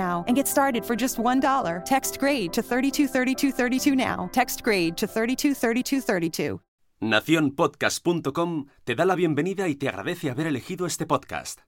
[0.00, 1.84] and get started for just $1.
[1.84, 4.28] Text grade to 323232 now.
[4.32, 6.60] Text grade to 323232.
[7.00, 11.60] Naciónpodcast.com te da la bienvenida y te agradece haber elegido este podcast.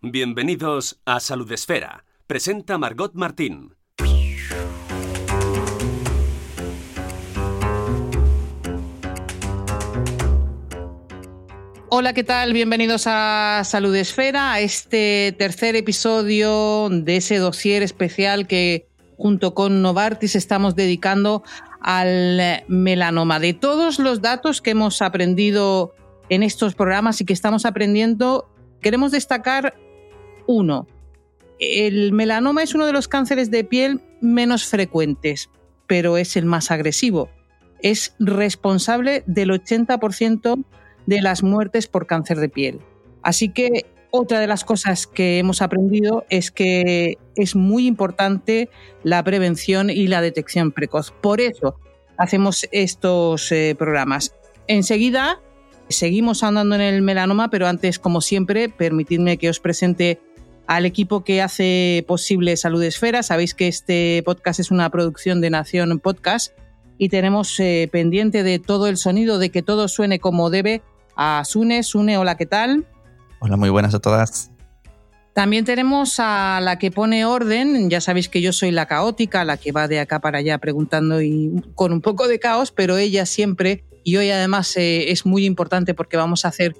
[0.00, 2.04] Bienvenidos a Salud Esfera.
[2.26, 3.79] Presenta Margot Martín.
[11.92, 12.52] Hola, ¿qué tal?
[12.52, 19.82] Bienvenidos a Salud Esfera, a este tercer episodio de ese dossier especial que junto con
[19.82, 21.42] Novartis estamos dedicando
[21.80, 23.40] al melanoma.
[23.40, 25.92] De todos los datos que hemos aprendido
[26.28, 28.48] en estos programas y que estamos aprendiendo,
[28.80, 29.74] queremos destacar
[30.46, 30.86] uno.
[31.58, 35.50] El melanoma es uno de los cánceres de piel menos frecuentes,
[35.88, 37.30] pero es el más agresivo.
[37.82, 40.64] Es responsable del 80%
[41.10, 42.80] de las muertes por cáncer de piel.
[43.22, 48.70] Así que otra de las cosas que hemos aprendido es que es muy importante
[49.02, 51.10] la prevención y la detección precoz.
[51.10, 51.74] Por eso
[52.16, 54.36] hacemos estos eh, programas.
[54.68, 55.40] Enseguida
[55.88, 60.20] seguimos andando en el melanoma, pero antes, como siempre, permitidme que os presente
[60.68, 63.24] al equipo que hace posible Salud Esfera.
[63.24, 66.52] Sabéis que este podcast es una producción de Nación Podcast
[66.98, 70.82] y tenemos eh, pendiente de todo el sonido, de que todo suene como debe
[71.16, 71.82] a Sune.
[71.82, 72.86] Sune, hola, ¿qué tal?
[73.40, 74.50] Hola, muy buenas a todas.
[75.32, 79.56] También tenemos a la que pone orden, ya sabéis que yo soy la caótica, la
[79.56, 83.24] que va de acá para allá preguntando y con un poco de caos, pero ella
[83.26, 86.74] siempre, y hoy además eh, es muy importante porque vamos a hacer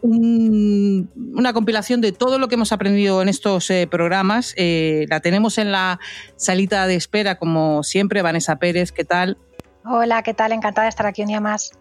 [0.00, 4.54] un, una compilación de todo lo que hemos aprendido en estos eh, programas.
[4.56, 5.98] Eh, la tenemos en la
[6.36, 9.38] salita de espera, como siempre, Vanessa Pérez, ¿qué tal?
[9.84, 10.52] Hola, ¿qué tal?
[10.52, 11.72] Encantada de estar aquí un día más.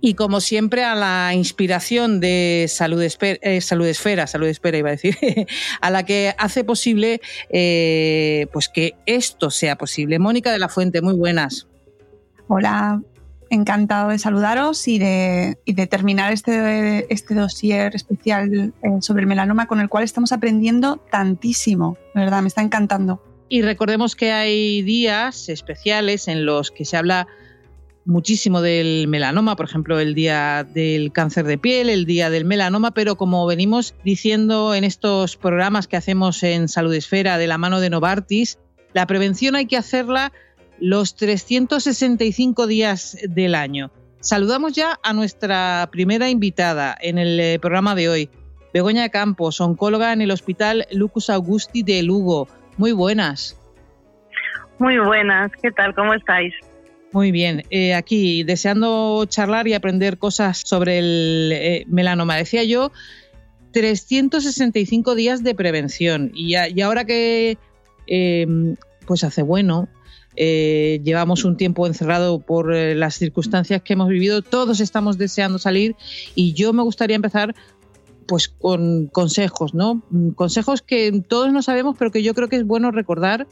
[0.00, 4.88] Y como siempre, a la inspiración de Salud, Esper eh, Salud Esfera, Salud Espera iba
[4.88, 5.16] a decir,
[5.80, 10.18] a la que hace posible eh, pues que esto sea posible.
[10.18, 11.66] Mónica de la Fuente, muy buenas.
[12.48, 13.02] Hola,
[13.50, 19.26] encantado de saludaros y de, y de terminar este, este dossier especial eh, sobre el
[19.26, 23.22] melanoma con el cual estamos aprendiendo tantísimo, verdad, me está encantando.
[23.48, 27.26] Y recordemos que hay días especiales en los que se habla
[28.04, 32.92] muchísimo del melanoma, por ejemplo, el día del cáncer de piel, el día del melanoma,
[32.92, 37.80] pero como venimos diciendo en estos programas que hacemos en Salud Esfera de la mano
[37.80, 38.58] de Novartis,
[38.92, 40.32] la prevención hay que hacerla
[40.78, 43.90] los 365 días del año.
[44.20, 48.30] Saludamos ya a nuestra primera invitada en el eh, programa de hoy,
[48.72, 52.48] Begoña Campos, oncóloga en el Hospital Lucus Augusti de Lugo.
[52.76, 53.56] Muy buenas.
[54.78, 55.94] Muy buenas, ¿qué tal?
[55.94, 56.54] ¿Cómo estáis?
[57.12, 62.36] Muy bien, eh, aquí deseando charlar y aprender cosas sobre el eh, melanoma.
[62.36, 62.92] Decía yo,
[63.72, 67.58] 365 días de prevención y, y ahora que
[68.06, 68.46] eh,
[69.06, 69.88] pues hace bueno,
[70.36, 75.58] eh, llevamos un tiempo encerrado por eh, las circunstancias que hemos vivido, todos estamos deseando
[75.58, 75.96] salir
[76.34, 77.54] y yo me gustaría empezar
[78.26, 80.02] pues con consejos, ¿no?
[80.36, 83.48] Consejos que todos no sabemos, pero que yo creo que es bueno recordar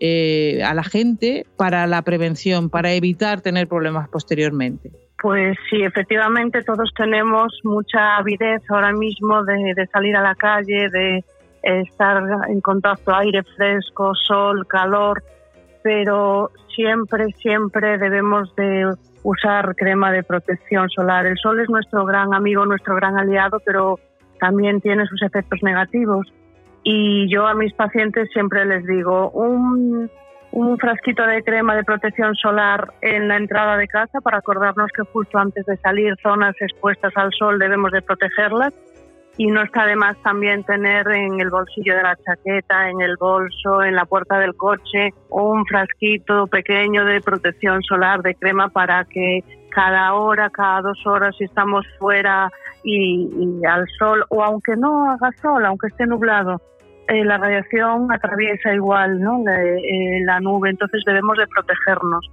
[0.00, 4.90] eh, a la gente para la prevención, para evitar tener problemas posteriormente?
[5.22, 10.88] Pues sí, efectivamente todos tenemos mucha avidez ahora mismo de, de salir a la calle,
[10.90, 11.24] de
[11.62, 15.22] estar en contacto, aire fresco, sol, calor,
[15.82, 18.90] pero siempre, siempre debemos de
[19.22, 21.26] usar crema de protección solar.
[21.26, 23.98] El sol es nuestro gran amigo, nuestro gran aliado, pero
[24.40, 26.26] también tiene sus efectos negativos.
[26.82, 30.10] Y yo a mis pacientes siempre les digo, un,
[30.52, 35.02] un frasquito de crema de protección solar en la entrada de casa para acordarnos que
[35.02, 38.72] justo antes de salir zonas expuestas al sol debemos de protegerlas.
[39.36, 43.16] Y no está de más también tener en el bolsillo de la chaqueta, en el
[43.16, 49.04] bolso, en la puerta del coche, un frasquito pequeño de protección solar, de crema, para
[49.04, 52.50] que cada hora, cada dos horas, si estamos fuera
[52.84, 56.60] y, al sol, o aunque no haga sol, aunque esté nublado,
[57.08, 59.42] eh, la radiación atraviesa igual ¿no?
[59.44, 62.30] la, eh, la nube, entonces debemos de protegernos.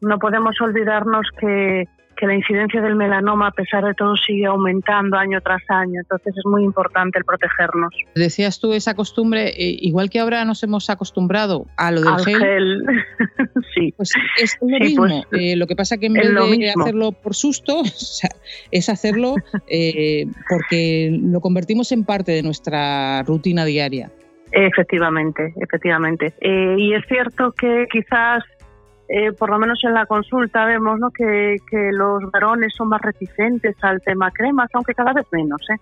[0.00, 1.84] No podemos olvidarnos que
[2.22, 5.98] que la incidencia del melanoma, a pesar de todo, sigue aumentando año tras año.
[6.02, 7.92] Entonces es muy importante el protegernos.
[8.14, 12.84] Decías tú esa costumbre, eh, igual que ahora nos hemos acostumbrado a lo del gel.
[13.74, 13.92] sí.
[13.96, 15.02] Pues es lo mismo.
[15.02, 17.82] Pues, eh, lo que pasa que en vez de hacerlo por susto,
[18.70, 19.34] es hacerlo
[19.66, 24.12] eh, porque lo convertimos en parte de nuestra rutina diaria.
[24.52, 26.34] Efectivamente, efectivamente.
[26.40, 28.44] y es cierto que quizás
[29.14, 31.10] eh, por lo menos en la consulta vemos ¿no?
[31.10, 31.58] que,
[31.92, 35.60] los varones son más reticentes al tema cremas, aunque cada vez menos.
[35.68, 35.76] ¿eh?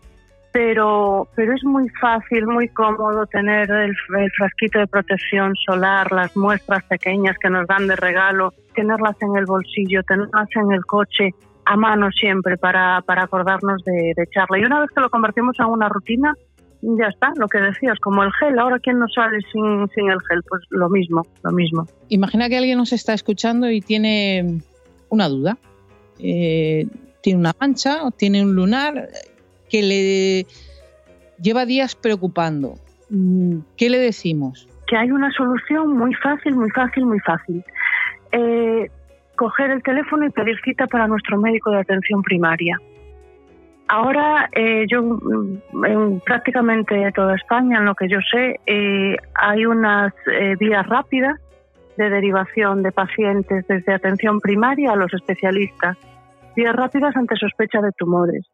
[0.50, 3.94] Pero, pero es muy fácil, muy cómodo tener el,
[4.36, 9.46] frasquito de protección solar, las muestras pequeñas que nos dan de regalo, tenerlas en el
[9.46, 11.30] bolsillo, tenerlas en el coche,
[11.66, 14.58] a mano siempre para, para acordarnos de, de echarla.
[14.58, 16.34] Y una vez que lo convertimos en una rutina,
[16.82, 18.58] ya está, lo que decías, como el gel.
[18.58, 20.42] Ahora, ¿quién no sale sin, sin el gel?
[20.48, 21.86] Pues lo mismo, lo mismo.
[22.08, 24.60] Imagina que alguien nos está escuchando y tiene
[25.08, 25.58] una duda.
[26.18, 26.86] Eh,
[27.22, 29.08] tiene una mancha o tiene un lunar
[29.68, 30.46] que le
[31.40, 32.74] lleva días preocupando.
[33.10, 34.68] Mm, ¿Qué le decimos?
[34.86, 37.64] Que hay una solución muy fácil, muy fácil, muy fácil.
[38.32, 38.90] Eh,
[39.36, 42.78] coger el teléfono y pedir cita para nuestro médico de atención primaria.
[43.92, 49.66] Ahora, eh, yo mm, en prácticamente toda España, en lo que yo sé, eh, hay
[49.66, 51.40] unas eh, vías rápidas
[51.96, 55.96] de derivación de pacientes desde atención primaria a los especialistas.
[56.54, 58.46] Vías rápidas ante sospecha de tumores.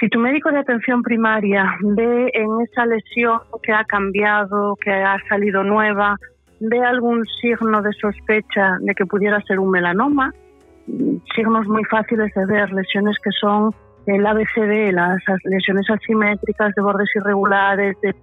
[0.00, 5.18] Si tu médico de atención primaria ve en esa lesión que ha cambiado, que ha
[5.28, 6.16] salido nueva,
[6.60, 10.32] ve algún signo de sospecha de que pudiera ser un melanoma,
[10.86, 13.74] mm, signos muy fáciles de ver, lesiones que son
[14.06, 18.14] el ABCD, las lesiones asimétricas de bordes irregulares, de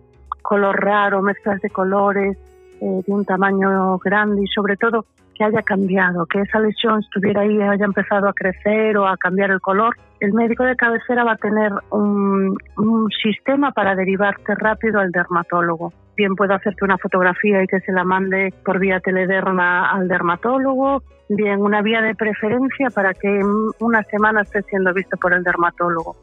[0.42, 2.38] color raro, mezclas de colores,
[2.82, 5.06] eh, de un tamaño grande y sobre todo
[5.36, 9.52] que haya cambiado, que esa lesión estuviera ahí haya empezado a crecer o a cambiar
[9.52, 15.00] el color, el médico de cabecera va a tener un, un sistema para derivarte rápido
[15.00, 15.94] al dermatólogo.
[16.16, 21.04] Bien puede hacerte una fotografía y que se la mande por vía telederma al dermatólogo,
[21.30, 23.48] bien una vía de preferencia para que en
[23.80, 26.16] una semana esté siendo visto por el dermatólogo.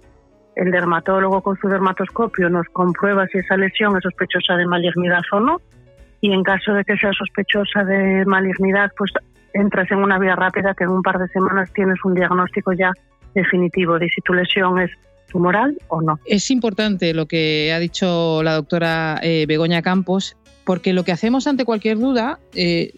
[0.54, 5.40] El dermatólogo con su dermatoscopio nos comprueba si esa lesión es sospechosa de malignidad o
[5.40, 5.60] no
[6.20, 9.12] y en caso de que sea sospechosa de malignidad, pues
[9.54, 12.92] entras en una vía rápida que en un par de semanas tienes un diagnóstico ya
[13.34, 14.90] definitivo de si tu lesión es
[15.28, 16.18] tumoral o no.
[16.24, 21.46] Es importante lo que ha dicho la doctora eh, Begoña Campos, porque lo que hacemos
[21.46, 22.92] ante cualquier duda eh,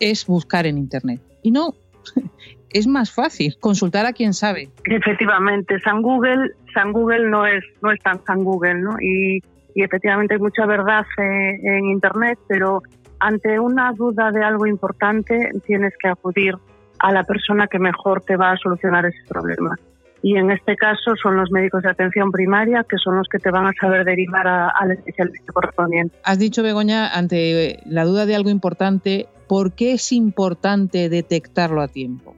[0.00, 1.20] es buscar en Internet.
[1.42, 1.74] Y no,
[2.70, 4.70] es más fácil consultar a quien sabe.
[4.84, 8.96] Efectivamente, San Google, San Google no es, no es tan San Google, ¿no?
[9.00, 9.42] Y,
[9.74, 12.82] efectivamente hay mucha verdad eh, en Internet, pero
[13.20, 16.54] ante una duda de algo importante tienes que acudir
[16.98, 19.76] a la persona que mejor te va a solucionar ese problema.
[20.22, 23.50] Y en este caso son los médicos de atención primaria que son los que te
[23.50, 26.16] van a saber derivar al especialista correspondiente.
[26.24, 31.88] Has dicho, Begoña, ante la duda de algo importante, ¿por qué es importante detectarlo a
[31.88, 32.36] tiempo?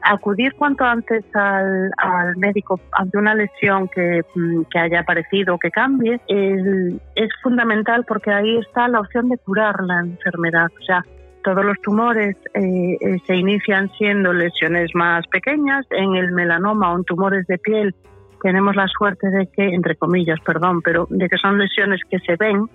[0.00, 1.90] Acudir cuanto antes al,
[2.36, 8.04] médico ante una lesión que, mm, que haya aparecido o que cambie es, es fundamental
[8.06, 10.68] porque ahí está la opción de curar la enfermedad.
[10.80, 11.04] O sea,
[11.42, 15.86] todos los tumores eh, eh, se inician siendo lesiones más pequeñas.
[15.90, 17.94] En el melanoma o en tumores de piel
[18.42, 22.36] tenemos la suerte de que, entre comillas, perdón, pero de que son lesiones que se
[22.36, 22.68] ven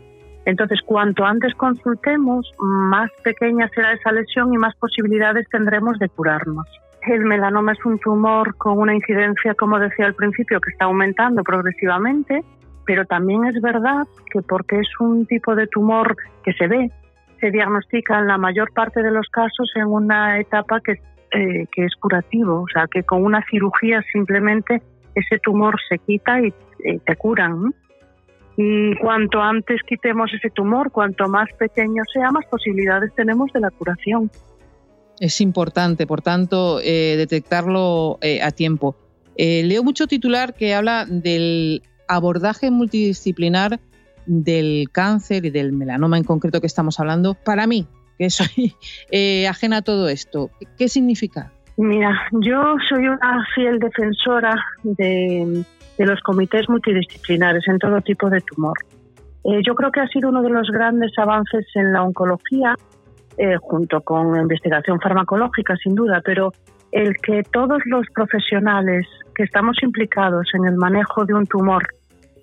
[0.46, 6.68] entonces, cuanto antes consultemos, más pequeña será esa lesión y más posibilidades tendremos de curarnos.
[7.08, 11.44] El melanoma es un tumor con una incidencia, como decía al principio, que está aumentando
[11.44, 12.44] progresivamente,
[12.86, 16.92] pero también es verdad que porque es un tipo de tumor que se ve,
[17.44, 21.84] se diagnostica en la mayor parte de los casos en una etapa que, eh, que
[21.84, 24.82] es curativo, o sea, que con una cirugía simplemente
[25.14, 26.54] ese tumor se quita y
[27.06, 27.74] te curan.
[28.56, 33.72] Y cuanto antes quitemos ese tumor, cuanto más pequeño sea, más posibilidades tenemos de la
[33.72, 34.32] curación.
[35.20, 38.96] Es importante, por tanto, eh, detectarlo eh, a tiempo.
[39.36, 43.80] Eh, leo mucho titular que habla del abordaje multidisciplinar
[44.26, 47.34] del cáncer y del melanoma en concreto que estamos hablando.
[47.34, 47.88] Para mí,
[48.18, 48.76] que soy
[49.50, 51.52] ajena a todo esto, ¿qué significa?
[51.78, 55.66] Mira, yo soy una fiel defensora de,
[55.98, 58.78] los comités multidisciplinares en todo tipo de tumor.
[59.64, 62.76] yo creo que ha sido uno de los grandes avances en la oncología
[63.38, 66.52] eh, junto con investigación farmacológica, sin duda, pero
[66.92, 71.84] el que todos los profesionales que estamos implicados en el manejo de un tumor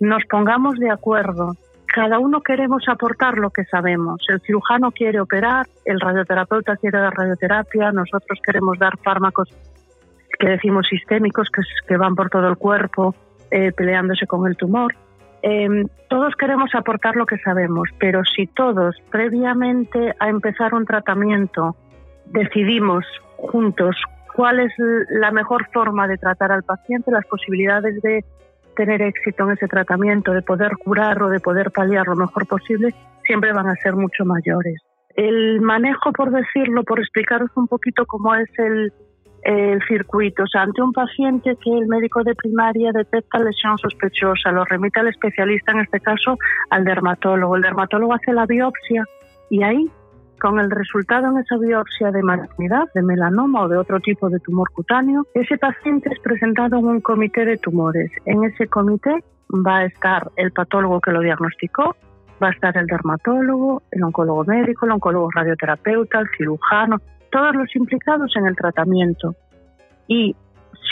[0.01, 1.55] nos pongamos de acuerdo,
[1.93, 4.25] cada uno queremos aportar lo que sabemos.
[4.29, 9.49] El cirujano quiere operar, el radioterapeuta quiere dar radioterapia, nosotros queremos dar fármacos
[10.39, 11.49] que decimos sistémicos,
[11.87, 13.15] que, van por todo el cuerpo,
[13.51, 14.95] eh, peleándose con el tumor.
[15.43, 21.77] Em, todos queremos aportar lo que sabemos, pero si todos previamente a empezar un tratamiento
[22.27, 23.05] decidimos
[23.37, 23.97] juntos
[24.35, 24.73] cuál es
[25.09, 28.25] la mejor forma de tratar al paciente, las posibilidades de
[28.81, 32.95] tener éxito en ese tratamiento, de poder curar o de poder paliar lo mejor posible,
[33.27, 34.81] siempre van a ser mucho mayores.
[35.17, 38.91] El manejo, por decirlo, por explicaros un poquito cómo es el,
[39.43, 40.45] el circuito.
[40.45, 45.01] O sea, ante un paciente que el médico de primaria detecta lesión sospechosa, lo remite
[45.01, 46.39] al especialista, en este caso
[46.71, 47.57] al dermatólogo.
[47.57, 49.05] El dermatólogo hace la biopsia
[49.51, 49.91] y ahí,
[50.41, 54.41] con el resultado en esa biopsia de malignidad, de melanoma o de otro tipo de
[54.41, 58.11] tumor cutáneo, ese paciente es presentado en un comité de tumores.
[58.25, 61.95] En ese comité va a estar el patólogo que lo diagnosticó,
[62.43, 66.97] va a estar el dermatólogo, el oncólogo médico, el oncólogo radioterapeuta, el cirujano,
[67.31, 69.35] todos los implicados en el tratamiento.
[70.09, 70.35] Y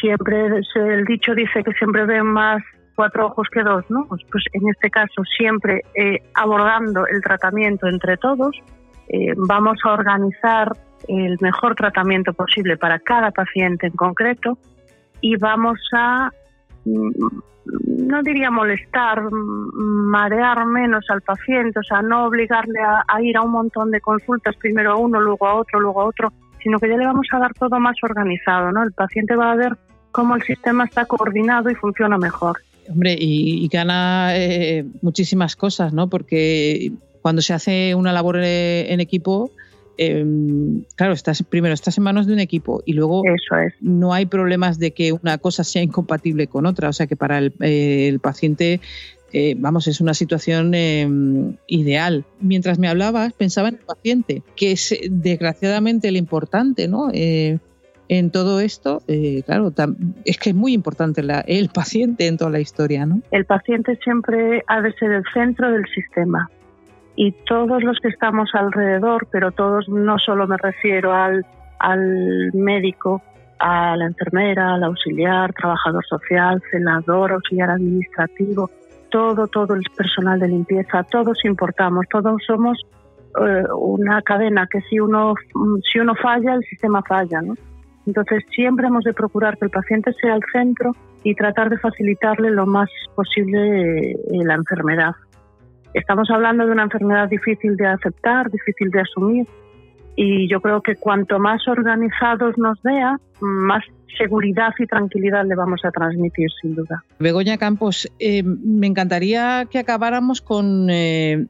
[0.01, 2.63] siempre el dicho dice que siempre ven más
[2.95, 4.07] cuatro ojos que dos, ¿no?
[4.09, 8.57] Pues, pues en este caso siempre eh, abordando el tratamiento entre todos,
[9.09, 14.59] eh, vamos a organizar el mejor tratamiento posible para cada paciente en concreto
[15.21, 16.31] y vamos a
[16.85, 17.11] mm,
[17.87, 23.53] no diría molestar, marear menos al paciente, o sea, no obligarle a, ir a un
[23.53, 26.97] montón de consultas, primero a uno, luego a otro, luego a otro, sino que ya
[26.97, 28.83] le vamos a dar todo más organizado, ¿no?
[28.83, 29.77] El paciente va a ver
[30.13, 32.59] cómo el sistema está coordinado y funciona mejor.
[32.89, 36.09] Hombre, y, gana eh, muchísimas cosas, ¿no?
[36.09, 36.91] Porque
[37.29, 39.53] cuando se hace una labor en equipo,
[40.01, 43.25] Em, claro, estás, primero estás en manos de un equipo y luego
[43.81, 46.89] no hay problemas de que una cosa sea incompatible con otra.
[46.89, 48.81] O sea que para el, eh, paciente,
[49.33, 52.25] eh, vamos, es una situación em, ideal.
[52.41, 57.11] Mientras me hablabas, pensaba en el paciente, que es desgraciadamente el importante, ¿no?
[57.13, 57.59] Eh,
[58.11, 59.03] en todo esto,
[59.45, 59.71] claro,
[60.25, 63.21] es que es muy importante el paciente en toda la historia, ¿no?
[63.33, 66.49] El paciente siempre ha de ser el centro del sistema
[67.21, 71.45] y todos los que estamos alrededor, pero todos no solo me refiero al,
[71.81, 73.21] al médico,
[73.59, 78.71] a la enfermera, al auxiliar, trabajador social, celador, auxiliar administrativo,
[79.11, 82.79] todo, todo el personal de limpieza, todos importamos, todos somos
[83.45, 85.35] eh, una cadena que si uno,
[85.91, 87.55] si uno falla, el sistema falla, ¿no?
[88.07, 90.93] Entonces siempre hemos de procurar que el paciente sea el centro
[91.25, 95.17] y tratar de facilitarle lo más posible eh, la enfermedad.
[95.95, 99.47] Estamos hablando de una enfermedad difícil de aceptar, difícil de asumir,
[100.17, 103.85] y yo creo que cuanto más organizados nos vea, más
[104.17, 107.05] seguridad y tranquilidad le vamos a transmitir, sin duda.
[107.21, 111.47] Begoña Campos, eh, me encantaría que acabáramos con eh,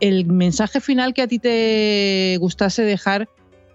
[0.00, 3.28] el mensaje final que a ti te gustase dejar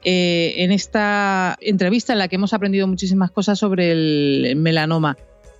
[0.03, 5.15] eh, en esta entrevista en la que hemos aprendido muchísimas cosas sobre el melanoma.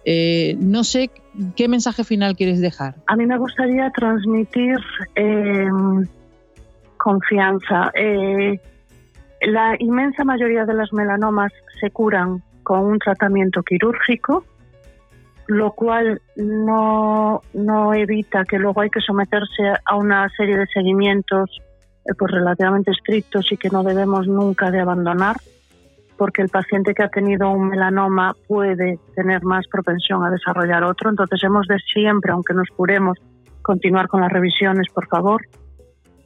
[0.06, 1.10] Eh, no sé
[1.56, 2.96] qué mensaje final quieres dejar.
[3.08, 4.78] A mí me gustaría transmitir
[5.16, 6.06] em,
[6.98, 7.92] confianza.
[7.94, 8.60] Eh,
[9.42, 14.46] la inmensa mayoría de las melanomas se curan con un tratamiento quirúrgico,
[15.48, 21.62] lo cual no, no evita que luego hay que someterse a una serie de seguimientos
[22.06, 25.38] eh, pues relativamente estrictos y que no debemos nunca de abandonar
[26.24, 31.10] porque el paciente que ha tenido un melanoma puede tener más propensión a desarrollar otro.
[31.10, 33.18] Entonces hemos de siempre, aunque nos curemos,
[33.62, 35.42] continuar con las revisiones, por favor.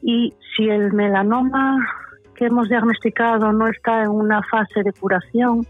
[0.04, 1.80] Y si el melanoma
[2.36, 5.66] que hemos diagnosticado no está en una fase de curación,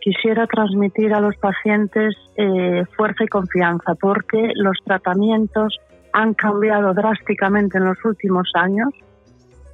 [0.00, 5.76] quisiera transmitir a los pacientes eh, fuerza y confianza, porque los tratamientos
[6.12, 8.90] han cambiado drásticamente en los últimos años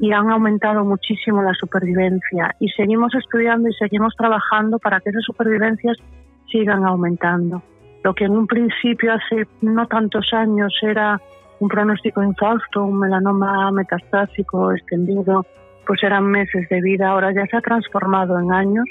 [0.02, 2.56] y han aumentado muchísimo la supervivencia.
[2.58, 5.96] Y seguimos estudiando y seguimos trabajando para que esas supervivencias
[6.50, 7.62] sigan aumentando.
[8.02, 11.20] Lo que en un principio hace no tantos años era
[11.60, 15.46] un pronóstico infausto, un melanoma metastásico extendido
[15.86, 18.86] pues eran meses de vida, ahora ya se ha transformado en años.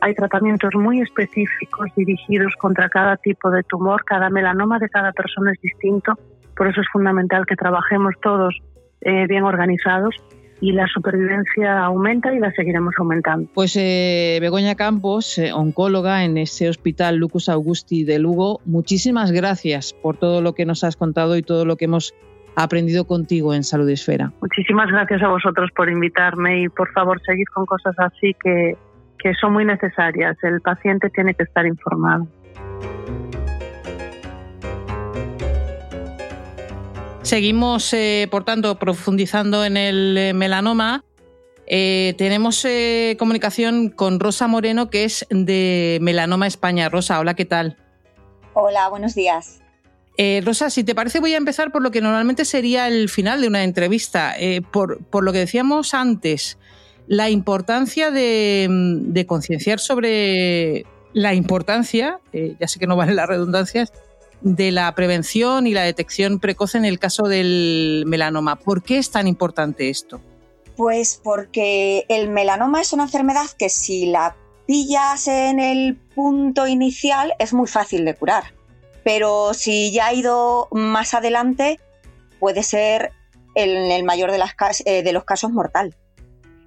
[0.00, 5.50] Hay tratamientos muy específicos dirigidos contra cada tipo de tumor, cada melanoma de cada persona
[5.50, 6.14] es distinto,
[6.56, 8.56] por eso es fundamental que trabajemos todos
[9.00, 10.14] eh, bien organizados
[10.62, 13.50] y la supervivencia aumenta y la seguiremos aumentando.
[13.52, 19.92] Pues eh, Begoña Campos, eh, oncóloga en ese hospital Lucus Augusti de Lugo, muchísimas gracias
[19.92, 22.14] por todo lo que nos has contado y todo lo que hemos
[22.54, 24.32] aprendido contigo en Salud Esfera.
[24.40, 28.76] Muchísimas gracias a vosotros por invitarme y por favor seguid con cosas así que,
[29.18, 30.36] que son muy necesarias.
[30.44, 32.28] El paciente tiene que estar informado.
[37.32, 41.02] Seguimos, eh, por tanto, profundizando en el eh, melanoma.
[41.66, 42.66] Eh, tenemos
[43.18, 46.90] comunicación con Rosa Moreno, que es de Melanoma España.
[46.90, 47.78] Rosa, hola, ¿qué tal?
[48.52, 49.62] Hola, buenos días.
[50.44, 53.48] Rosa, si te parece, voy a empezar por lo que normalmente sería el final de
[53.48, 54.34] una entrevista.
[54.70, 56.58] Por, por, lo que decíamos antes,
[57.06, 60.84] la importancia de, de concienciar sobre
[61.14, 62.20] la importancia,
[62.60, 63.90] ya sé que no valen las redundancias,
[64.42, 68.56] de la prevención y la detección precoz en el caso del melanoma.
[68.56, 70.20] ¿Por qué es tan importante esto?
[70.76, 77.34] Pues porque el melanoma es una enfermedad que si la pillas en el punto inicial
[77.38, 78.54] es muy fácil de curar,
[79.04, 81.78] pero si ya ha ido más adelante
[82.38, 83.12] puede ser
[83.54, 84.30] en el mayor
[84.84, 85.94] eh, de los casos mortal.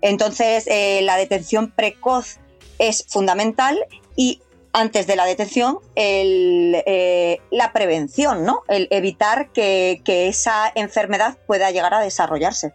[0.02, 2.38] Entonces eh, la detención precoz
[2.78, 3.78] es fundamental
[4.16, 4.42] y
[4.76, 8.64] antes de la detención eh, la prevención, ¿no?
[8.68, 12.74] El evitar que, esa enfermedad pueda llegar a desarrollarse.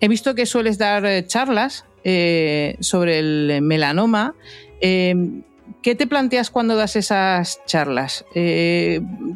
[0.00, 4.34] He visto que sueles dar eh, charlas eh, sobre el melanoma.
[4.80, 8.24] ¿Qué te planteas cuando das esas charlas?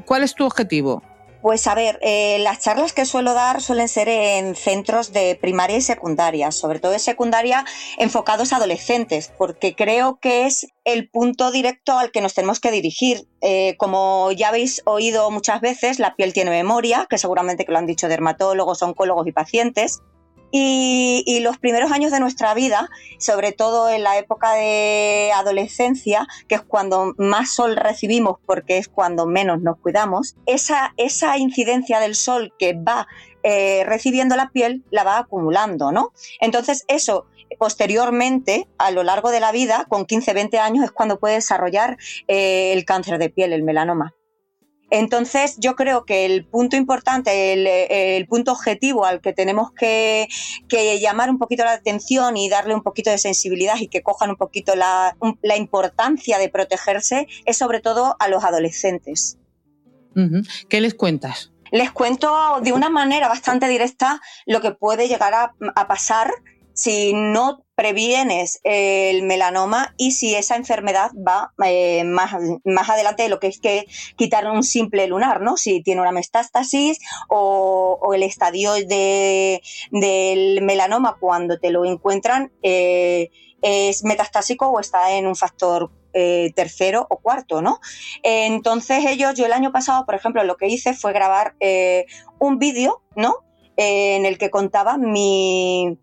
[0.05, 1.03] ¿Cuál es tu objetivo?
[1.49, 5.79] Pues a ver, eh, las charlas que suelo dar suelen ser en centros de primaria
[5.79, 7.65] y secundaria, sobre todo de secundaria
[7.97, 12.71] enfocados a adolescentes, porque creo que es el punto directo al que nos tenemos que
[12.71, 13.27] dirigir.
[13.41, 17.79] Eh, como ya habéis oído muchas veces, la piel tiene memoria, que seguramente que lo
[17.79, 20.03] han dicho dermatólogos, oncólogos y pacientes.
[20.51, 26.57] Y, los primeros años de nuestra vida, sobre todo en la época de adolescencia, que
[26.57, 32.15] es cuando más sol recibimos porque es cuando menos nos cuidamos, esa, esa incidencia del
[32.15, 33.07] sol que va
[33.45, 36.13] eh, recibiendo la piel la va acumulando, ¿no?
[36.41, 41.19] Entonces eso posteriormente, a lo largo de la vida, con 15, 20 años, es cuando
[41.19, 44.15] puede desarrollar eh, el cáncer de piel, el melanoma.
[44.91, 50.29] Entonces, yo creo que el punto importante, el, punto objetivo al que tenemos que,
[51.01, 54.37] llamar un poquito la atención y darle un poquito de sensibilidad y que cojan un
[54.37, 55.17] poquito la,
[55.57, 59.39] importancia de protegerse es sobre todo a los adolescentes.
[60.69, 61.53] ¿Qué les cuentas?
[61.71, 66.31] Les cuento de una manera bastante directa lo que puede llegar a pasar
[66.73, 73.29] si no previenes el melanoma y si esa enfermedad va eh, más, más, adelante de
[73.29, 73.87] lo que es que
[74.17, 75.57] quitar un simple lunar, ¿no?
[75.57, 79.63] Si tiene una metástasis o, el estadio de,
[79.93, 83.31] del melanoma cuando te lo encuentran eh,
[83.63, 87.79] es metastásico o está en un factor eh, tercero o cuarto, ¿no?
[88.25, 91.55] Entonces ellos, yo el año pasado, por ejemplo, lo que hice fue grabar
[92.41, 93.37] un vídeo, ¿no?
[93.77, 95.97] en el que contaba mi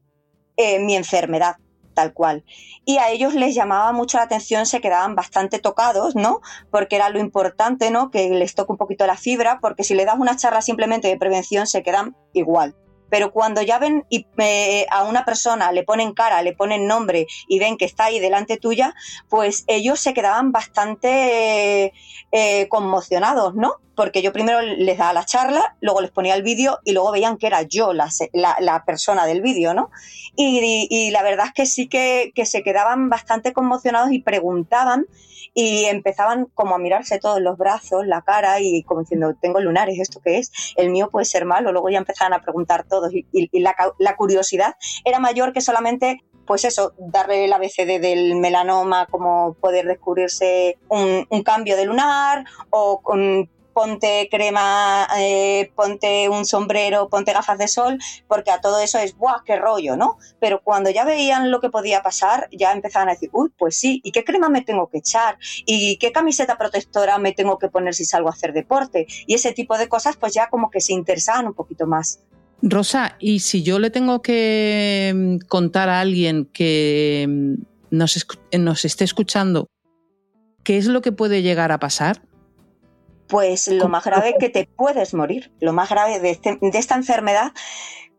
[0.79, 1.57] mi enfermedad
[1.95, 2.43] tal cual.
[2.85, 6.41] Y a ellos les llamaba mucho la atención, se quedaban bastante tocados, ¿no?
[6.69, 8.11] Porque era lo importante, ¿no?
[8.11, 11.17] Que les toque un poquito la fibra, porque si le das una charla simplemente de
[11.17, 12.75] prevención se quedan igual.
[13.09, 17.27] Pero cuando ya ven y, eh, a una persona, le ponen cara, le ponen nombre
[17.47, 18.93] y ven que está ahí delante tuya,
[19.29, 21.93] pues ellos se quedaban bastante
[22.31, 23.75] eh, conmocionados, ¿no?
[23.95, 27.37] porque yo primero les daba la charla, luego les ponía el vídeo y luego veían
[27.37, 29.89] que era yo la, la, persona del vídeo, ¿no?
[30.35, 35.05] Y, la verdad es que sí que, se quedaban bastante conmocionados y preguntaban
[35.57, 39.97] y empezaban como a mirarse todos los brazos, la cara y como diciendo, tengo lunares,
[39.97, 40.51] ¿esto qué es?
[40.75, 41.71] El mío puede ser malo.
[41.71, 46.93] Luego ya empezaban a preguntar todos y, la, curiosidad era mayor que solamente pues eso,
[46.99, 53.49] darle el ABCD del melanoma, como poder descubrirse un, un cambio de lunar o con
[53.75, 59.17] ponte crema, eh, ponte un sombrero, ponte gafas de sol, porque a todo eso es,
[59.17, 59.97] ¡buah, qué rollo!
[59.97, 60.17] ¿no?
[60.39, 63.99] Pero cuando ya veían lo que podía pasar, ya empezaban a decir, uy, pues sí,
[64.05, 65.37] ¿y qué crema me tengo que echar?
[65.65, 69.07] ¿Y qué camiseta protectora me tengo que poner si salgo a hacer deporte?
[69.27, 72.21] Y ese tipo de cosas, pues ya como que se interesaban un poquito más.
[72.61, 77.55] Rosa, y si yo le tengo que mm, contar a alguien que mm,
[77.91, 78.25] nos,
[78.57, 79.67] nos esté escuchando,
[80.63, 82.21] ¿qué es lo que puede llegar a pasar?
[83.27, 85.51] Pues lo más grave es que te puedes morir.
[85.59, 87.53] Lo más grave de, este, esta enfermedad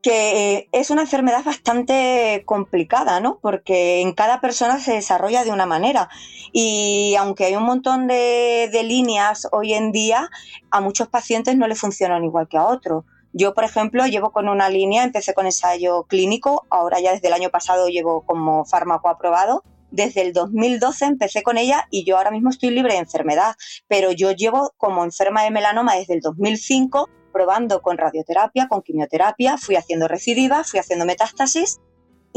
[0.03, 3.41] que es una enfermedad bastante complicada, ¿no?
[3.43, 6.09] Porque en cada persona se desarrolla de una manera.
[6.53, 10.31] Y aunque hay un montón de, de líneas hoy en día,
[10.71, 13.05] a muchos pacientes no le funcionan igual que a otros.
[13.33, 17.35] Yo, por ejemplo, llevo con una línea, empecé con ensayo clínico, ahora ya desde el
[17.35, 19.65] año pasado llevo como fármaco aprobado.
[19.91, 23.55] Desde el 2012 empecé con ella y yo ahora mismo estoy libre de enfermedad,
[23.89, 29.59] pero yo llevo como enferma de melanoma desde el 2005 probando con radioterapia, con quimioterapia,
[29.59, 31.81] fui haciendo recidiva, fui haciendo metástasis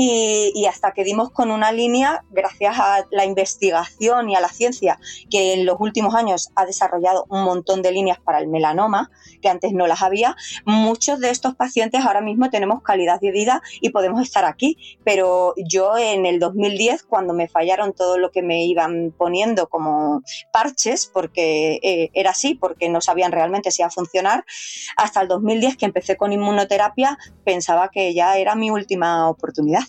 [0.02, 4.98] y, hasta que dimos con una línea, gracias a la investigación y a la ciencia,
[5.30, 9.50] que en los últimos años ha desarrollado un montón de líneas para el melanoma, que
[9.50, 13.90] antes no las había, muchos de estos pacientes ahora mismo tenemos calidad de vida y
[13.90, 14.78] podemos estar aquí.
[15.04, 20.22] Pero yo en el 2010, cuando me fallaron todo lo que me iban poniendo como
[20.54, 24.46] parches, porque eh, era así, porque no sabían realmente si iba a funcionar,
[24.96, 29.89] hasta el 2010 que empecé con inmunoterapia, pensaba que ya era mi última oportunidad.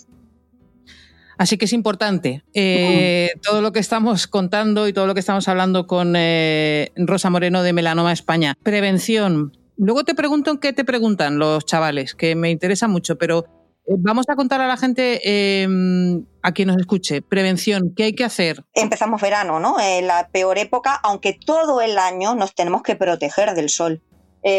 [1.41, 5.49] Así que es importante eh, todo lo que estamos contando y todo lo que estamos
[5.49, 8.59] hablando con eh, Rosa Moreno de Melanoma España.
[8.63, 9.57] Prevención.
[9.79, 13.47] Luego te pregunto en qué te preguntan los chavales, que me interesa mucho, pero
[13.87, 18.13] eh, vamos a contar a la gente, em, a quien nos escuche, prevención, ¿qué hay
[18.13, 18.63] que hacer?
[18.75, 19.81] Empezamos verano, ¿no?
[19.81, 24.03] En la peor época, aunque todo el año nos tenemos que proteger del sol.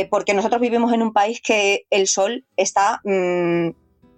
[0.09, 3.69] porque nosotros vivimos en un país que el sol está mm,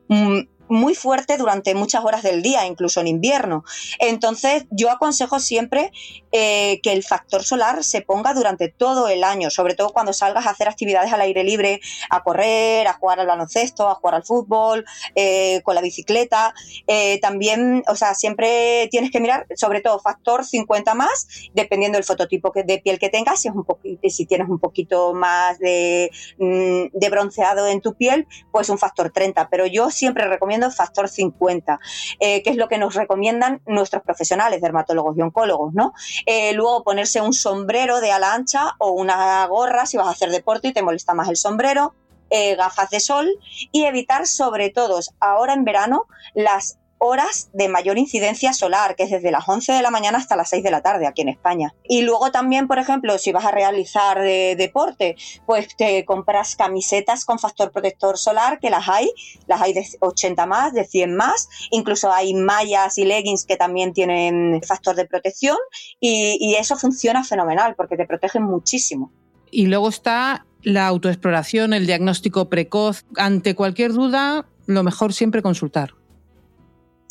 [0.07, 3.63] mm, muy fuerte durante muchas horas del día, incluso en invierno.
[3.99, 5.91] Entonces, yo aconsejo siempre
[6.31, 10.47] eh, que el factor solar se ponga durante todo el año, sobre todo cuando salgas
[10.47, 14.23] a hacer actividades al aire libre, a correr, a jugar al baloncesto, a jugar al
[14.23, 14.83] fútbol,
[15.15, 16.55] eh, con la bicicleta.
[16.87, 22.03] Eh, también, o sea, siempre tienes que mirar, sobre todo, factor 50 más, dependiendo del
[22.03, 23.65] fototipo de piel que tengas, si, es un
[24.09, 26.09] si tienes un poquito más de,
[26.39, 29.49] mm, de bronceado en tu piel, pues un factor 30.
[29.49, 31.79] Pero yo siempre recomiendo factor 50,
[32.19, 35.93] eh, que es lo que nos recomiendan nuestros profesionales, dermatólogos y oncólogos, ¿no?
[36.25, 40.29] Eh, luego ponerse un sombrero de ala ancha o una gorra si vas a hacer
[40.29, 41.93] deporte y te molesta más el sombrero,
[42.29, 43.29] eh, gafas de sol
[43.71, 49.11] y evitar sobre todo ahora en verano las horas de mayor incidencia solar, que es
[49.11, 51.73] desde las 11 de la mañana hasta las 6 de la tarde aquí en España.
[51.83, 57.39] Y luego también, por ejemplo, si vas a realizar deporte, pues te compras camisetas con
[57.39, 59.11] factor protector solar, que las hay,
[59.47, 63.93] las hay de 80 más, de 100 más, incluso hay mallas y leggings que también
[63.93, 65.57] tienen factor de protección
[65.99, 69.11] y, y eso funciona fenomenal porque te protegen muchísimo.
[69.51, 73.05] Y luego está la autoexploración, el diagnóstico precoz.
[73.17, 75.93] Ante cualquier duda, lo mejor siempre consultar.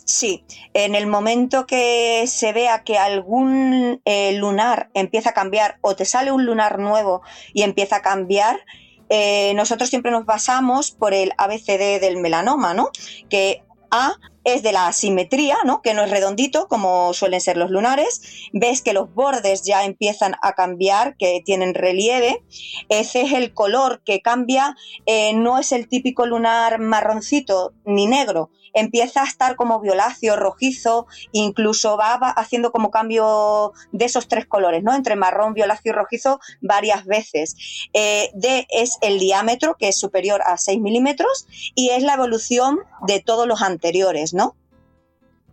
[0.04, 5.94] Sí, en el momento que se vea que algún eh, lunar empieza a cambiar o
[5.94, 7.22] te sale un lunar nuevo
[7.54, 8.60] y empieza a cambiar,
[9.10, 12.90] eh, nosotros siempre nos basamos por el ABCD del melanoma, ¿no?
[13.28, 15.82] Que A es de la asimetría, ¿no?
[15.82, 18.48] Que no es redondito como suelen ser los lunares.
[18.52, 22.42] Ves que los bordes ya empiezan a cambiar, que tienen relieve.
[22.88, 24.74] Ese es el color que cambia,
[25.06, 31.06] eh, no es el típico lunar marroncito ni negro, empieza a estar como violáceo, rojizo,
[31.32, 34.94] incluso va, haciendo como cambio de esos tres colores, ¿no?
[34.94, 37.56] Entre marrón, violáceo y rojizo varias veces.
[37.92, 42.78] Eh, D es el diámetro, que es superior a 6 milímetros, y es la evolución
[43.06, 44.56] de todos los anteriores, ¿no?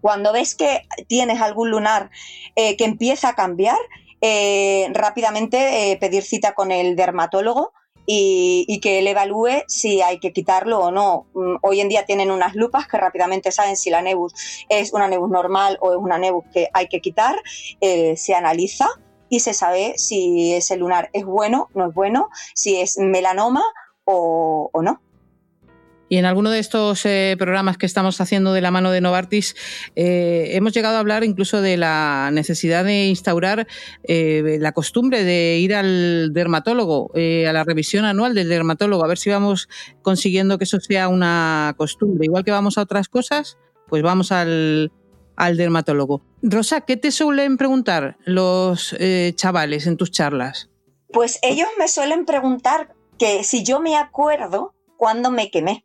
[0.01, 2.09] Cuando ves que tienes algún lunar
[2.55, 3.77] eh, que empieza a cambiar,
[4.21, 7.71] eh, rápidamente pedir cita con el dermatólogo
[8.11, 11.27] y, que él evalúe si hay que quitarlo o no.
[11.35, 14.33] Mm, hoy en día tienen unas lupas que rápidamente saben si la nebus
[14.67, 17.35] es una nebus normal o es una nebus que hay que quitar,
[17.81, 18.87] eh, se analiza
[19.29, 23.63] y se sabe si ese lunar es bueno, no es bueno, si es melanoma
[24.05, 24.99] o no.
[26.09, 29.55] Y en alguno de estos eh, programas que estamos haciendo de la mano de Novartis,
[29.95, 33.67] eh, hemos llegado a hablar incluso de la necesidad de instaurar
[34.03, 39.19] eh, la costumbre de ir al dermatólogo, a la revisión anual del dermatólogo, a ver
[39.19, 39.69] si vamos
[40.01, 42.25] consiguiendo que eso sea una costumbre.
[42.25, 44.91] Igual que vamos a otras cosas, pues vamos al,
[45.35, 46.23] al dermatólogo.
[46.41, 48.95] Rosa, ¿qué te suelen preguntar los
[49.35, 50.71] chavales en tus charlas?
[51.11, 55.83] Pues ellos me suelen preguntar que si yo me acuerdo cuándo me quemé.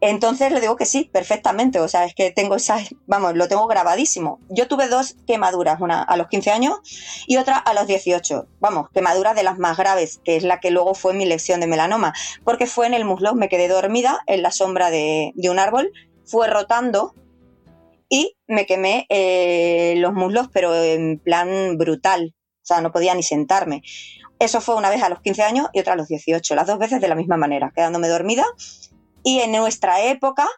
[0.00, 1.80] Entonces le digo que sí, perfectamente.
[1.80, 4.38] O sea, es que tengo esas, vamos, lo tengo grabadísimo.
[4.48, 6.78] Yo tuve dos quemaduras, una a los 15 años
[7.26, 8.46] y otra a los 18.
[8.60, 11.66] Vamos, quemaduras de las más graves, que es la que luego fue mi lección de
[11.66, 15.90] melanoma, porque fue en el muslo, me quedé dormida en la sombra de, un árbol,
[16.26, 17.14] fue rotando
[18.08, 22.34] y me quemé eh, los muslos, pero en plan brutal.
[22.62, 23.82] O sea, no podía ni sentarme.
[24.38, 26.78] Eso fue una vez a los 15 años y otra a los 18, las dos
[26.78, 28.44] veces de la misma manera, quedándome dormida
[29.28, 30.48] Y en nuestra época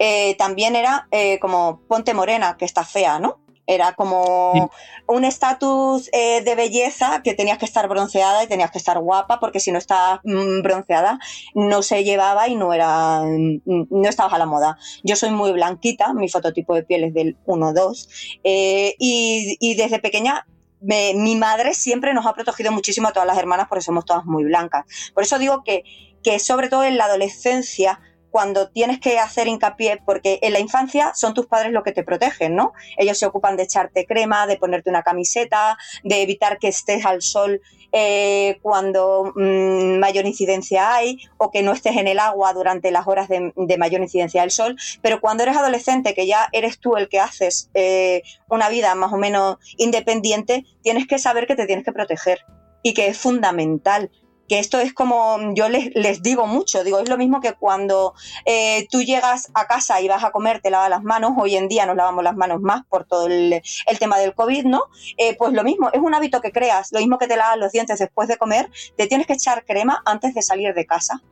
[0.00, 3.44] eh, también era eh, como ponte morena, que está fea, ¿no?
[3.68, 4.68] Era como
[5.06, 9.38] un estatus eh, de belleza que tenías que estar bronceada y tenías que estar guapa,
[9.38, 11.20] porque si no estabas mm, bronceada
[11.54, 14.76] no se llevaba y no era mm, no estabas a la moda.
[15.04, 18.08] Yo soy muy blanquita, mi fototipo de piel es del 1-2,
[18.42, 20.48] y, y desde pequeña
[20.80, 24.44] mi madre siempre nos ha protegido muchísimo a todas las hermanas porque somos todas muy
[24.44, 24.86] blancas.
[25.14, 25.84] Por eso digo que,
[26.22, 31.12] que sobre todo en la adolescencia cuando tienes que hacer hincapié, porque en la infancia
[31.14, 32.72] son tus padres los que te protegen, ¿no?
[32.96, 37.22] Ellos se ocupan de echarte crema, de ponerte una camiseta, de evitar que estés al
[37.22, 37.60] sol
[37.92, 43.08] eh, cuando mm, mayor incidencia hay o que no estés en el agua durante las
[43.08, 44.76] horas de, mayor incidencia del sol.
[45.02, 49.12] Pero cuando eres adolescente, que ya eres tú el que haces eh, una vida más
[49.12, 52.40] o menos independiente, tienes que saber que te tienes que proteger
[52.82, 54.10] y que es fundamental
[54.50, 58.14] que esto es como yo les, les, digo mucho, digo, es lo mismo que cuando
[58.44, 61.68] eh, tú llegas a casa y vas a comer, te lavas las manos, hoy en
[61.68, 63.62] día nos lavamos las manos más por todo el,
[64.00, 64.82] tema del COVID, ¿no?
[65.18, 67.70] Eh, pues lo mismo, es un hábito que creas, lo mismo que te lavas los
[67.70, 71.22] dientes después de comer, te tienes que echar crema antes de salir de casa.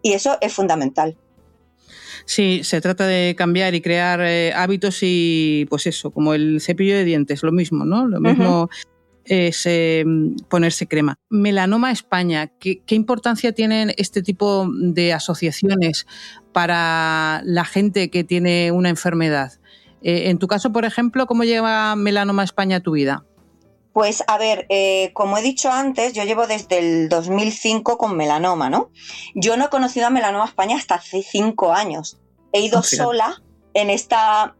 [0.00, 1.18] Y eso es fundamental.
[2.24, 6.96] Sí, se trata de cambiar y crear eh, hábitos y pues eso, como el cepillo
[6.96, 8.08] de dientes, lo mismo, ¿no?
[8.08, 8.70] Lo mismo
[9.24, 11.16] es em, ponerse crema.
[11.30, 16.06] Melanoma España, ¿qué, importancia tienen este tipo de asociaciones
[16.52, 19.52] para la gente que tiene una enfermedad?
[20.02, 23.24] Eh, en tu caso, por ejemplo, ¿cómo lleva Melanoma España a tu vida?
[23.94, 28.68] Pues a ver, eh, como he dicho antes, yo llevo desde el 2005 con melanoma,
[28.68, 28.90] ¿no?
[29.36, 32.18] Yo no he conocido a Melanoma España hasta hace cinco años.
[32.52, 34.56] He ido ah, sola en esta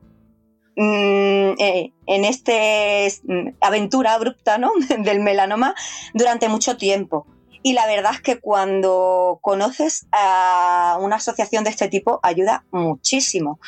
[0.76, 4.72] Mm, eh, en esta mm, aventura abrupta ¿no?
[4.98, 5.74] del melanoma
[6.14, 7.26] durante mucho tiempo.
[7.62, 13.58] Y la verdad es que cuando conoces a una asociación de este tipo ayuda muchísimo,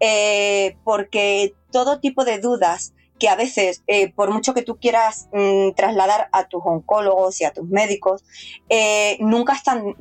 [0.00, 5.28] eh, porque todo tipo de dudas que a veces, eh, por mucho que tú quieras
[5.32, 8.24] mm, trasladar a tus oncólogos y a tus médicos,
[8.68, 9.94] eh, nunca están,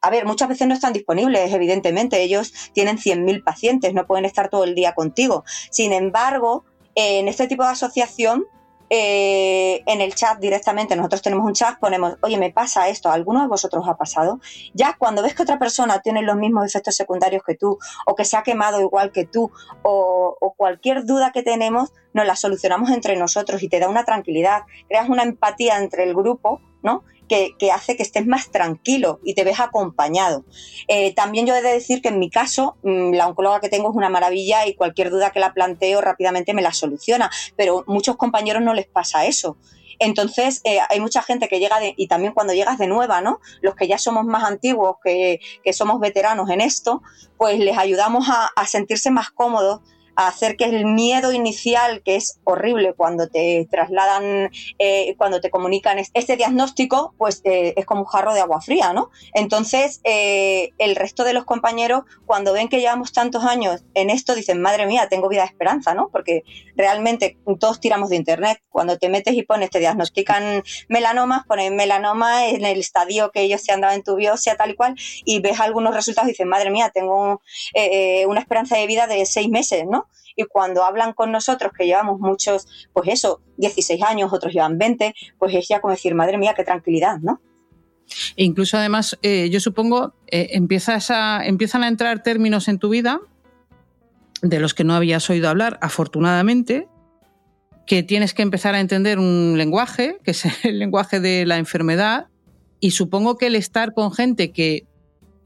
[0.00, 4.48] a ver, muchas veces no están disponibles, evidentemente, ellos tienen 100.000 pacientes, no pueden estar
[4.50, 5.44] todo el día contigo.
[5.70, 8.44] Sin embargo, en este tipo de asociación,
[8.94, 13.14] eh, en el chat directamente, nosotros tenemos un chat, ponemos, oye, me pasa esto, ¿a
[13.14, 14.38] alguno de vosotros ha pasado?
[14.74, 18.26] Ya cuando ves que otra persona tiene los mismos efectos secundarios que tú, o que
[18.26, 19.50] se ha quemado igual que tú,
[19.82, 24.04] o, o cualquier duda que tenemos, nos la solucionamos entre nosotros y te da una
[24.04, 27.02] tranquilidad, creas una empatía entre el grupo, ¿no?
[27.58, 30.44] Que, hace que estés más tranquilo y te ves acompañado.
[30.88, 33.90] Eh, también yo he de decir que en mi caso, mm, la oncóloga que tengo
[33.90, 38.16] es una maravilla y cualquier duda que la planteo rápidamente me la soluciona, pero muchos
[38.16, 39.56] compañeros no les pasa eso.
[39.98, 43.40] Entonces, eh, hay mucha gente que llega y también cuando llegas de nueva, ¿no?
[43.60, 45.40] Los que ya somos más antiguos, que,
[45.72, 47.02] somos veteranos en esto,
[47.38, 49.80] pues les ayudamos a, sentirse más cómodos
[50.28, 55.98] hacer que el miedo inicial, que es horrible cuando te trasladan, eh, cuando te comunican
[55.98, 59.10] este diagnóstico, pues eh, es como un jarro de agua fría, ¿no?
[59.34, 64.34] Entonces, eh, el resto de los compañeros, cuando ven que llevamos tantos años en esto,
[64.34, 66.08] dicen, madre mía, tengo vida de esperanza, ¿no?
[66.10, 66.42] Porque
[66.76, 68.62] realmente todos tiramos de Internet.
[68.68, 73.62] Cuando te metes y pones, te diagnostican melanomas, ponen melanoma en el estadio que ellos
[73.62, 76.48] se han dado en tu biopsia, tal y cual, y ves algunos resultados y dicen,
[76.48, 77.42] madre mía, tengo
[78.26, 80.06] una esperanza de vida de seis meses, ¿no?
[80.36, 85.14] Y cuando hablan con nosotros, que llevamos muchos, pues eso, 16 años, otros llevan 20,
[85.38, 87.40] pues es ya como decir, madre mía, qué tranquilidad, ¿no?
[88.36, 91.10] E incluso además, eh, yo supongo, eh, empiezas
[91.44, 93.20] empiezan a entrar términos en tu vida
[94.42, 96.88] de los que no habías oído hablar, afortunadamente,
[97.86, 102.26] que tienes que empezar a entender un lenguaje, que es el lenguaje de la enfermedad,
[102.80, 104.86] y supongo que el estar con gente que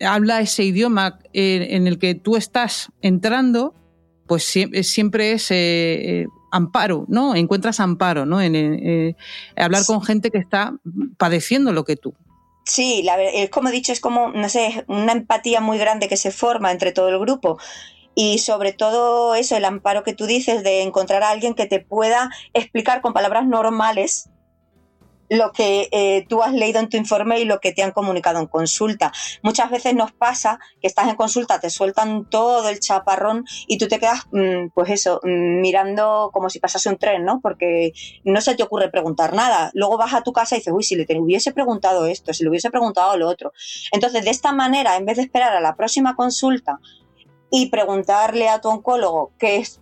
[0.01, 3.75] habla ese idioma eh, en el que tú estás entrando,
[4.27, 5.55] pues siempre es eh,
[6.23, 7.35] eh, amparo, ¿no?
[7.35, 8.41] Encuentras amparo, ¿no?
[8.41, 9.17] En, eh,
[9.57, 10.75] hablar con gente que está
[11.17, 12.15] padeciendo lo que tú.
[12.65, 16.17] Sí, la, es como he dicho, es como, no sé, una empatía muy grande que
[16.17, 17.59] se forma entre todo el grupo.
[18.15, 21.81] Y sobre todo eso, el amparo que tú dices de encontrar a alguien que te
[21.81, 24.31] pueda explicar con palabras normales
[25.29, 28.39] lo que eh, tú has leído en tu informe y lo que te han comunicado
[28.39, 29.12] en consulta.
[29.43, 33.89] Muchas veces nos pasa que estás en consulta, te sueltan todo el chaparrón y tú
[33.89, 37.41] te quedas, mm, pues eso, mm, mirando como si pasase un tren, ¿no?
[37.41, 37.93] Porque
[38.25, 39.71] no se te ocurre preguntar nada.
[39.75, 42.51] Luego vas a tu casa y dices, uy, si le hubiese preguntado esto, si le
[42.51, 43.53] hubiese preguntado lo otro.
[43.93, 46.79] Entonces, de esta manera, en vez de esperar a la próxima consulta
[47.51, 49.81] y preguntarle a tu oncólogo qué es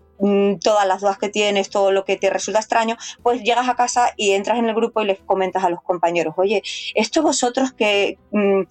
[0.60, 4.12] todas las dudas que tienes, todo lo que te resulta extraño, pues llegas a casa
[4.16, 6.62] y entras en el grupo y les comentas a los compañeros, oye,
[6.94, 8.62] esto vosotros que, mm,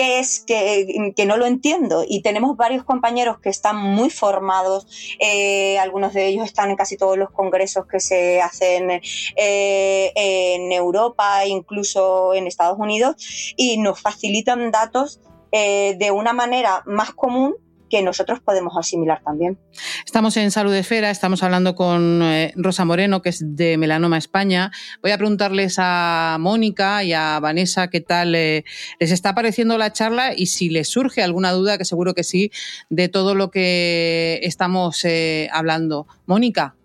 [0.00, 2.04] es que, no lo entiendo.
[2.08, 4.86] Y tenemos varios compañeros que están muy formados,
[5.20, 8.90] eh, algunos de ellos están en casi todos los congresos que se hacen
[9.36, 15.20] eh, en Europa, incluso en Estados Unidos, y nos facilitan datos
[15.52, 17.56] eh, de una manera más común
[17.90, 19.58] que nosotros podemos asimilar también.
[20.06, 24.70] Estamos en Salud Esfera, estamos hablando con eh, Rosa Moreno, que es de Melanoma España.
[25.02, 28.64] Voy a preguntarles a Mónica y a Vanessa qué tal eh,
[28.98, 32.50] les está pareciendo la charla y si les surge alguna duda, que seguro que sí,
[32.88, 35.04] de todo lo que estamos
[35.52, 36.06] hablando.
[36.26, 36.76] Mónica.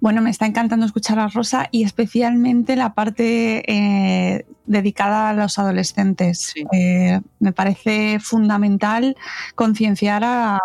[0.00, 5.58] Bueno, me está encantando escuchar a Rosa y especialmente la parte eh, dedicada a los
[5.58, 6.54] adolescentes.
[6.72, 9.14] Eh, me parece fundamental
[9.54, 10.58] concienciar a,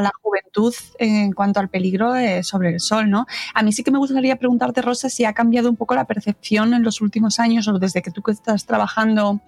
[0.00, 3.08] la juventud en cuanto al peligro sobre el sol.
[3.10, 3.26] ¿no?
[3.54, 6.74] A mí sí que me gustaría preguntarte, Rosa, si ha cambiado un poco la percepción
[6.74, 9.40] en los últimos años o desde que tú estás trabajando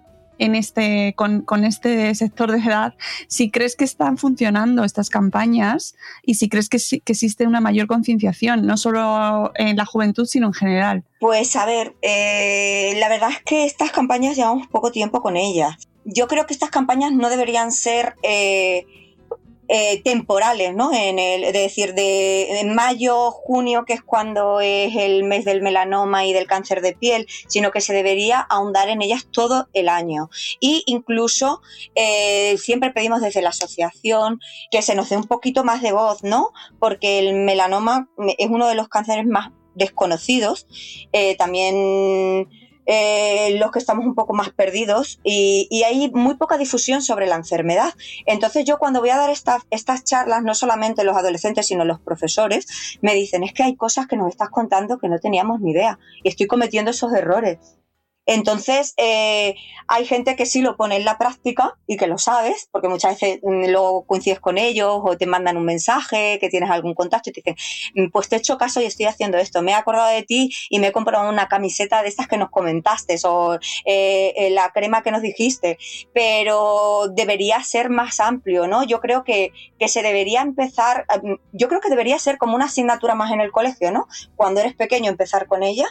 [0.43, 2.95] en este, con, este sector de edad,
[3.29, 7.87] si crees que están funcionando estas campañas y si crees que, que existe una mayor
[7.87, 11.05] concienciación, no solo en la juventud, sino en general.
[11.21, 15.77] Pues a ver, eh, la verdad es que estas campañas llevamos poco tiempo con ellas.
[16.05, 18.17] Yo creo que estas campañas no deberían ser...
[18.25, 18.87] Eh,
[19.75, 20.93] eh, temporales, ¿no?
[20.93, 26.27] En el, es decir, de, mayo, junio, que es cuando es el mes del melanoma
[26.27, 30.29] y del cáncer de piel, sino que se debería ahondar en ellas todo el año.
[30.61, 31.63] Y incluso
[31.95, 36.23] eh, siempre pedimos desde la asociación que se nos dé un poquito más de voz,
[36.23, 36.51] ¿no?
[36.79, 40.67] Porque el melanoma es uno de los cánceres más desconocidos.
[41.13, 42.47] Eh, también
[42.87, 47.37] eh, los que estamos un poco más perdidos y, hay muy poca difusión sobre la
[47.37, 47.93] enfermedad.
[48.27, 52.99] Entonces yo cuando voy a dar estas charlas, no solamente los adolescentes, sino los profesores,
[53.01, 55.99] me dicen, es que hay cosas que nos estás contando que no teníamos ni idea
[56.23, 57.59] y estoy cometiendo esos errores.
[58.27, 59.57] Entonces, eh,
[59.89, 63.21] hay gente que sí lo pone en la práctica y que lo sabes, porque muchas
[63.21, 67.31] veces mm, luego coincides con ellos o te mandan un mensaje, que tienes algún contacto
[67.31, 67.57] y te dicen,
[67.95, 70.51] mm, pues te he hecho caso y estoy haciendo esto, me he acordado de ti
[70.71, 73.55] y me he comprado una camiseta de estas que nos comentaste o
[73.85, 75.79] eh, eh, la crema que nos dijiste,
[76.15, 78.85] pero debería ser más amplio, ¿no?
[78.85, 82.67] Yo creo que, que se debería empezar, mm, yo creo que debería ser como una
[82.67, 84.07] asignatura más en el colegio, ¿no?
[84.37, 85.87] Cuando eres pequeño empezar con ella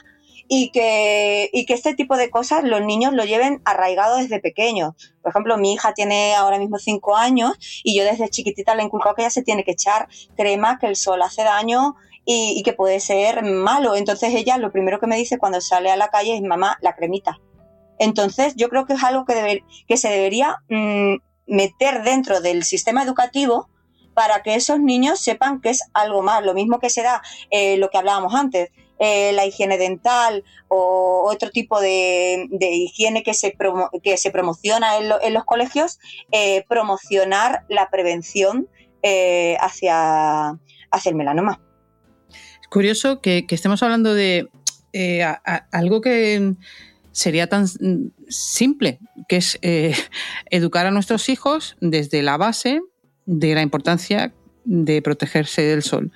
[0.48, 4.94] y que, y que este tipo de cosas los niños lo lleven arraigado desde pequeños.
[5.22, 8.86] Por ejemplo, mi hija tiene ahora mismo cinco años y yo desde chiquitita le he
[8.86, 12.74] inculcado que ella se tiene que echar crema, que el sol hace daño y, que
[12.74, 13.96] puede ser malo.
[13.96, 16.96] Entonces ella lo primero que me dice cuando sale a la calle es mamá, la
[16.96, 17.40] cremita.
[18.00, 21.16] Entonces yo creo que es algo que, que se debería mm,
[21.48, 23.70] meter dentro del sistema educativo
[24.14, 26.44] para que esos niños sepan que es algo más.
[26.44, 28.72] Lo mismo que se da eh, lo que hablábamos antes,
[29.04, 33.58] eh, la higiene dental o otro tipo de, higiene que se,
[34.04, 35.98] que se promociona en, los colegios,
[36.32, 38.68] eh, promocionar la prevención
[39.02, 40.50] eh, hacia,
[40.92, 41.60] hacia el melanoma.
[42.62, 44.48] Es curioso que, estemos hablando de
[45.72, 46.54] algo que
[47.12, 47.66] sería tan
[48.30, 49.58] simple, que es
[50.52, 52.82] educar a nuestros hijos desde la base
[53.26, 54.32] de la importancia
[54.64, 56.12] de protegerse del sol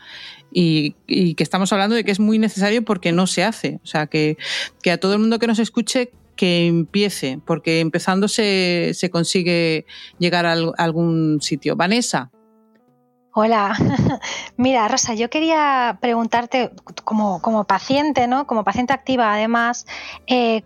[0.58, 3.80] y, que estamos hablando de que es muy necesario porque no se hace.
[3.84, 4.38] O sea, que,
[4.89, 9.86] a todo el mundo que nos escuche que empiece, porque empezando se, consigue
[10.18, 11.76] llegar a algún sitio.
[11.76, 12.32] Vanessa.
[13.34, 13.76] Hola,
[14.58, 16.72] mira Rosa, yo quería preguntarte
[17.04, 18.48] como, como paciente, ¿no?
[18.48, 19.86] Como paciente activa además,
[20.26, 20.63] eh,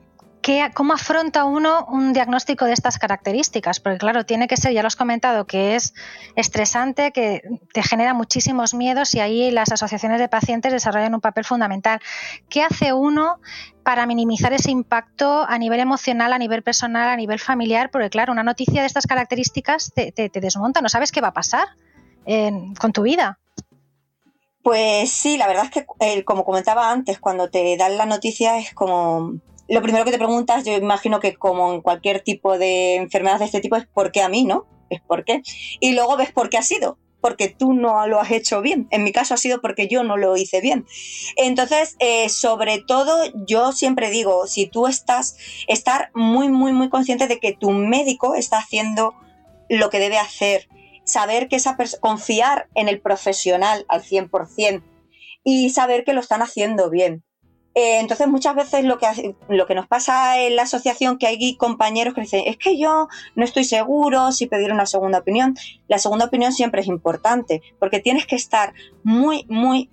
[0.74, 3.80] ¿Cómo afronta uno un diagnóstico de estas características?
[3.80, 5.94] Porque claro, tiene que ser, ya lo has comentado, que es
[6.36, 7.42] estresante, que
[7.74, 12.00] te genera muchísimos miedos y ahí las asociaciones de pacientes desarrollan un papel fundamental.
[12.50, 13.40] ¿Qué hace uno
[13.84, 17.92] para minimizar ese impacto a nivel emocional, a nivel personal, a nivel familiar?
[17.92, 21.68] Porque claro, una noticia de estas características te, desmonta, no sabes qué va a pasar
[22.80, 23.38] con tu vida.
[24.64, 28.58] Pues sí, la verdad es que, eh, como comentaba antes, cuando te dan la noticia
[28.58, 32.96] es como lo primero que te preguntas, yo imagino que como en cualquier tipo de
[32.96, 34.68] enfermedad de este tipo, es ¿por qué a mí, no?
[34.90, 35.42] Es por qué.
[35.80, 38.88] Y luego ves por qué ha sido, porque tú no lo has hecho bien.
[38.90, 40.86] En mi caso ha sido porque yo no lo hice bien.
[41.36, 45.38] Entonces, eh, sobre todo, yo siempre digo, si tú estás,
[45.68, 49.14] estar muy, muy, muy consciente de que tu médico está haciendo
[49.70, 50.68] lo que debe hacer,
[51.04, 54.84] saber que esa confiar en el profesional al 100%
[55.44, 57.24] y saber que lo están haciendo bien.
[57.80, 61.56] Eh, entonces, muchas veces lo que, lo que nos pasa en la asociación, que hay
[61.56, 65.56] compañeros que dicen, es que yo no estoy seguro si pedir una segunda opinión.
[65.88, 68.74] La segunda opinión siempre es importante, porque tienes que estar
[69.04, 69.90] muy, muy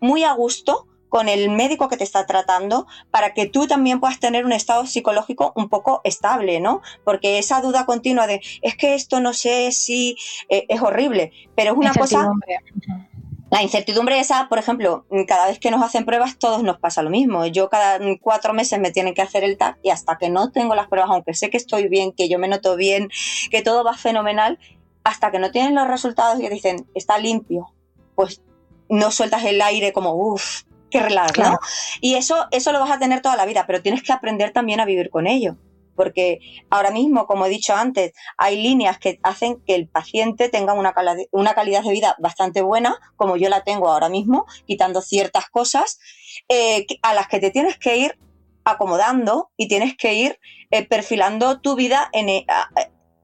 [0.00, 4.20] muy a gusto con el médico que te está tratando para que tú también puedas
[4.20, 6.82] tener un estado psicológico un poco estable, ¿no?
[7.04, 10.16] Porque esa duda continua de es que esto no sé si
[10.50, 12.30] eh, es horrible, pero es una cosa...
[13.50, 17.08] La incertidumbre esa, por ejemplo, cada vez que nos hacen pruebas, todos nos pasa lo
[17.08, 17.46] mismo.
[17.46, 20.74] Yo cada cuatro meses me tienen que hacer el TAC y hasta que no tengo
[20.74, 23.08] las pruebas, aunque sé que estoy bien, que yo me noto bien,
[23.50, 24.58] que todo va fenomenal,
[25.02, 27.72] hasta que no tienen los resultados y dicen, está limpio,
[28.14, 28.42] pues
[28.90, 31.58] no sueltas el aire como, uff, qué relajo, ¿no?
[32.00, 34.80] Y eso, eso lo vas a tener toda la vida, pero tienes que aprender también
[34.80, 35.56] a vivir con ello.
[35.98, 36.38] Porque
[36.70, 40.94] ahora mismo, como he dicho antes, hay líneas que hacen que el paciente tenga una,
[41.32, 45.98] una calidad de vida bastante buena, como yo la tengo ahora mismo, quitando ciertas cosas,
[46.48, 48.18] eh, a las que te tienes que ir
[48.64, 50.38] acomodando y tienes que ir
[50.70, 52.46] eh, perfilando tu vida en, eh,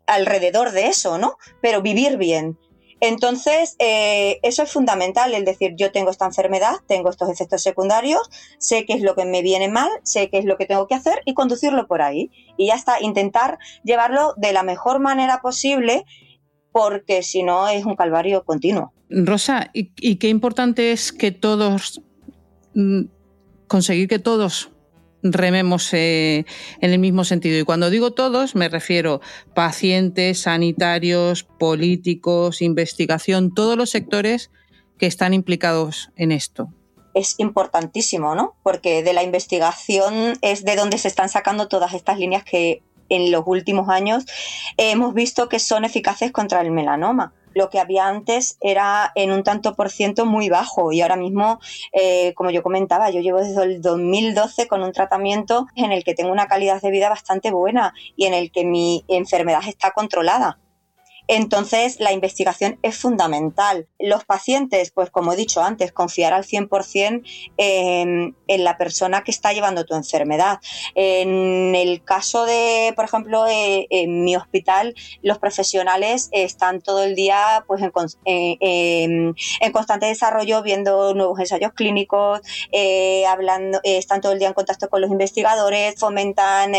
[0.06, 1.36] alrededor de eso, ¿no?
[1.62, 2.58] Pero vivir bien.
[3.00, 8.30] Entonces, eh, eso es fundamental, el decir, yo tengo esta enfermedad, tengo estos efectos secundarios,
[8.58, 10.94] sé qué es lo que me viene mal, sé qué es lo que tengo que
[10.94, 12.30] hacer y conducirlo por ahí.
[12.56, 16.04] Y ya está, intentar llevarlo de la mejor manera posible
[16.72, 18.92] porque si no es un calvario continuo.
[19.08, 22.02] Rosa, ¿y, qué importante es que todos,
[22.74, 23.02] mm,
[23.68, 24.70] conseguir que todos
[25.24, 26.44] rememos eh,
[26.80, 27.58] en el mismo sentido.
[27.58, 29.20] Y cuando digo todos, me refiero
[29.54, 34.50] pacientes, sanitarios, políticos, investigación, todos los sectores
[34.98, 36.68] que están implicados en esto.
[37.14, 38.54] Es importantísimo, ¿no?
[38.62, 43.30] Porque de la investigación es de donde se están sacando todas estas líneas que en
[43.30, 44.24] los últimos años
[44.76, 49.42] hemos visto que son eficaces contra el melanoma lo que había antes era en un
[49.42, 51.60] tanto por ciento muy bajo y ahora mismo,
[51.92, 56.14] eh, como yo comentaba, yo llevo desde el 2012 con un tratamiento en el que
[56.14, 60.58] tengo una calidad de vida bastante buena y en el que mi enfermedad está controlada.
[61.26, 63.88] Entonces, la investigación es fundamental.
[63.98, 67.22] Los pacientes, pues como he dicho antes, confiar al 100%
[67.56, 70.58] en, en la persona que está llevando tu enfermedad.
[70.94, 77.14] En el caso de, por ejemplo, eh, en mi hospital, los profesionales están todo el
[77.14, 84.32] día pues, en, en, constante desarrollo, viendo nuevos ensayos clínicos, eh, hablando, eh, están todo
[84.32, 86.72] el día en contacto con los investigadores, fomentan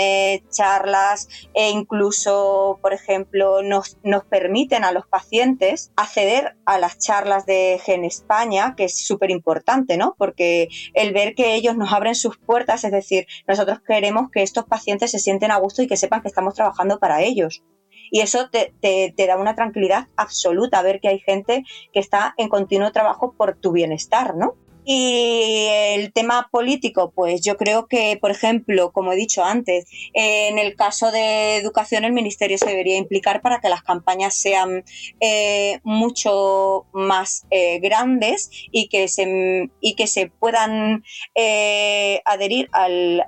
[0.49, 7.45] charlas e incluso, por ejemplo, nos, nos permiten a los pacientes acceder a las charlas
[7.45, 10.13] de Gen España, que es súper importante, ¿no?
[10.17, 14.65] Porque el ver que ellos nos abren sus puertas, es decir, nosotros queremos que estos
[14.65, 17.63] pacientes se sienten a gusto y que sepan que estamos trabajando para ellos.
[18.11, 21.63] Y eso te, te da una tranquilidad absoluta, ver que hay gente
[21.93, 24.55] que está en continuo trabajo por tu bienestar, ¿no?
[24.85, 30.59] Y el tema político, pues yo creo que, por ejemplo, como he dicho antes, en
[30.59, 34.83] el caso de educación el Ministerio se debería implicar para que las campañas sean
[35.19, 43.25] eh, mucho más eh, grandes y que se, y que se puedan eh, adherir al,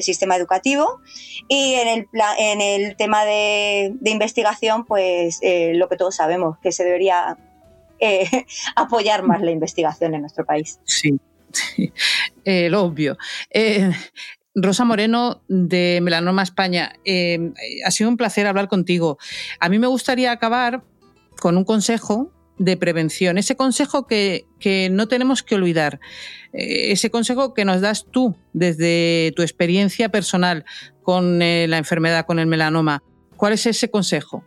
[0.00, 1.00] sistema educativo.
[1.48, 6.72] Y en el, en el tema de, de investigación, pues lo que todos sabemos, que
[6.72, 7.38] se debería
[8.00, 8.28] eh,
[8.76, 10.80] apoyar más la investigación en nuestro país.
[10.84, 11.18] Sí,
[12.44, 13.16] eh, lo obvio.
[13.50, 13.90] Eh,
[14.54, 16.94] Rosa Moreno de Melanoma España,
[17.84, 19.18] ha sido un placer hablar contigo.
[19.60, 20.82] A mí me gustaría acabar
[21.40, 26.00] con un consejo de prevención, ese consejo que, que no tenemos que olvidar,
[26.54, 30.64] ese consejo que nos das tú desde tu experiencia personal
[31.02, 33.02] con la enfermedad, con el melanoma.
[33.36, 34.42] ¿Cuál es ese consejo?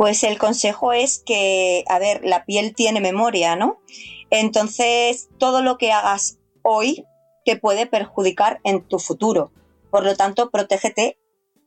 [0.00, 3.82] Pues el consejo es que, a ver, la piel tiene memoria, ¿no?
[4.30, 7.04] Entonces, todo lo que hagas hoy
[7.44, 9.52] te puede perjudicar en tu futuro.
[9.90, 11.18] Por lo tanto, protégete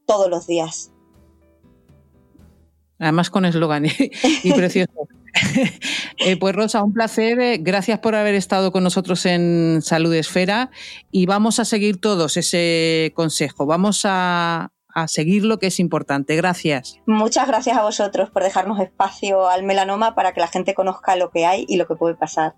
[0.07, 0.91] todos los días.
[2.97, 5.07] Además con eslogan y precioso.
[6.19, 7.59] Eh, pues Rosa, un placer.
[7.61, 10.71] Gracias por haber estado con nosotros en Salud Esfera
[11.11, 13.65] y vamos a seguir todos ese consejo.
[13.65, 16.35] Vamos a, a seguir lo que es importante.
[16.35, 16.99] Gracias.
[17.05, 21.31] Muchas gracias a vosotros por dejarnos espacio al melanoma para que la gente conozca lo
[21.31, 22.55] que hay y lo que puede pasar.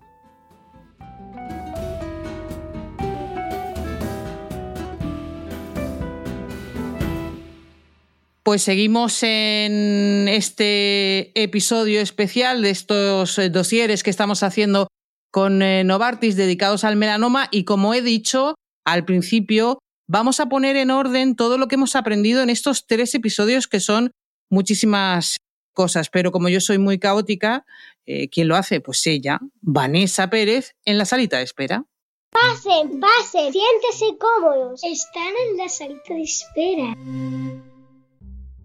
[8.46, 14.86] Pues seguimos en este episodio especial de estos eh, dosieres que estamos haciendo
[15.32, 20.76] con eh, Novartis dedicados al melanoma y como he dicho al principio, vamos a poner
[20.76, 24.12] en orden todo lo que hemos aprendido en estos tres episodios que son
[24.50, 25.36] muchísimas
[25.72, 27.66] cosas, pero como yo soy muy caótica,
[28.06, 28.80] eh, ¿quién lo hace?
[28.80, 31.84] Pues ella, Vanessa Pérez, en la salita de espera.
[32.30, 34.82] Pasen, pasen, siéntese cómodos.
[34.84, 36.94] Están en la salita de espera.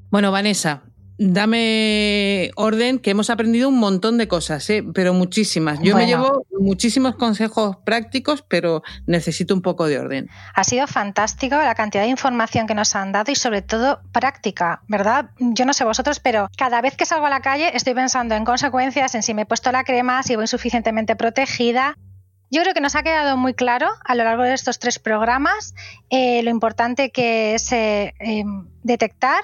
[0.10, 0.84] Bueno, Vanessa,
[1.24, 4.84] dame orden, que hemos aprendido un montón de cosas, ¿eh?
[4.94, 5.80] pero muchísimas.
[5.82, 10.30] Yo me llevo muchísimos consejos prácticos, pero necesito un poco de orden.
[10.56, 14.82] Ha sido fantástico la cantidad de información que nos han dado y sobre todo práctica,
[14.88, 15.30] ¿verdad?
[15.38, 18.44] Yo no sé vosotros, pero cada vez que salgo a la calle estoy pensando en
[18.44, 21.96] consecuencias, en si me he puesto la crema, si voy suficientemente protegida.
[22.50, 25.76] Yo creo que nos ha quedado muy claro a lo largo de estos tres programas
[26.10, 29.42] eh, lo importante que es eh, em, detectar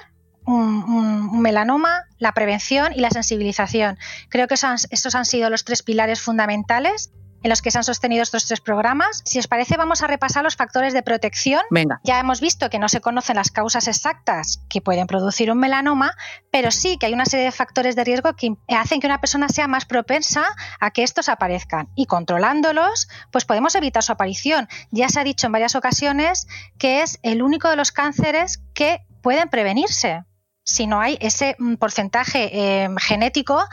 [0.48, 3.98] un, melanoma, la prevención y la sensibilización.
[4.28, 8.22] Creo que esos han, sido los tres pilares fundamentales en los que se han sostenido
[8.22, 9.22] estos tres programas.
[9.24, 11.60] Si os parece, vamos a repasar los factores de protección.
[11.70, 12.00] Venga.
[12.02, 16.16] Ya hemos visto que no se conocen las causas exactas que pueden producir un melanoma,
[16.50, 19.48] pero sí que hay una serie de factores de riesgo que hacen que una persona
[19.48, 20.46] sea más propensa
[20.80, 21.90] a que estos aparezcan.
[21.94, 24.66] Y controlándolos, pues podemos evitar su aparición.
[24.90, 29.02] Ya se ha dicho en varias ocasiones que es el único de los cánceres que
[29.22, 30.24] pueden prevenirse
[30.68, 33.64] si no hay ese mm, porcentaje em, genético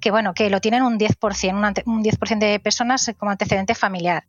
[0.00, 4.24] que, bueno, que lo tienen un 10%, un 10% de personas como antecedente familiar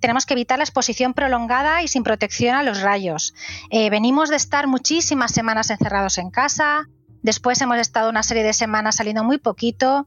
[0.00, 3.34] tenemos que evitar la exposición prolongada y sin protección a los rayos.
[3.68, 6.88] Eh, venimos de estar muchísimas semanas encerrados en casa,
[7.22, 10.06] Después hemos estado una serie de semanas saliendo muy poquito.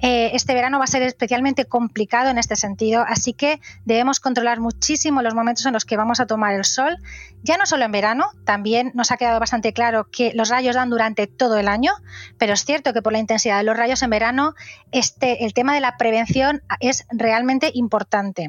[0.00, 4.60] Eh, este verano va a ser especialmente complicado en este sentido, así que debemos controlar
[4.60, 6.96] muchísimo los momentos en los que vamos a tomar el sol.
[7.42, 10.88] Ya no solo en verano, también nos ha quedado bastante claro que los rayos dan
[10.88, 11.92] durante todo el año,
[12.38, 14.54] pero es cierto que por la intensidad de los rayos en verano,
[14.90, 18.48] este, el tema de la prevención es realmente importante.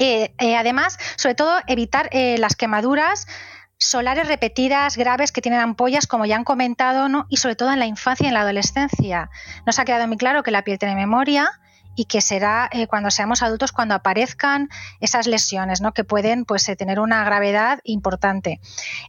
[0.00, 3.26] Eh, eh, además, sobre todo, evitar las quemaduras
[3.78, 7.26] solares repetidas, graves, que tienen ampollas, como ya han comentado, ¿no?
[7.28, 9.30] y sobre todo en la infancia y en la adolescencia.
[9.66, 11.50] Nos ha quedado muy claro que la piel tiene memoria
[11.98, 14.68] y que será eh, cuando seamos adultos cuando aparezcan
[15.00, 15.92] esas lesiones, ¿no?
[15.92, 18.60] que pueden pues, eh, tener una gravedad importante.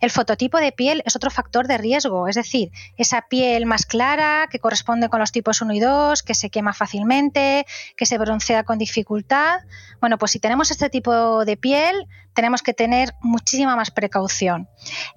[0.02, 4.48] El fototipo de piel es otro factor de riesgo, es decir, esa piel más clara
[4.50, 8.64] que corresponde con los tipos 1 y 2, que se quema fácilmente, que se broncea
[8.64, 9.60] con dificultad.
[10.00, 14.70] Bueno, pues si tenemos este tipo de piel, tenemos que tener muchísima más precaución.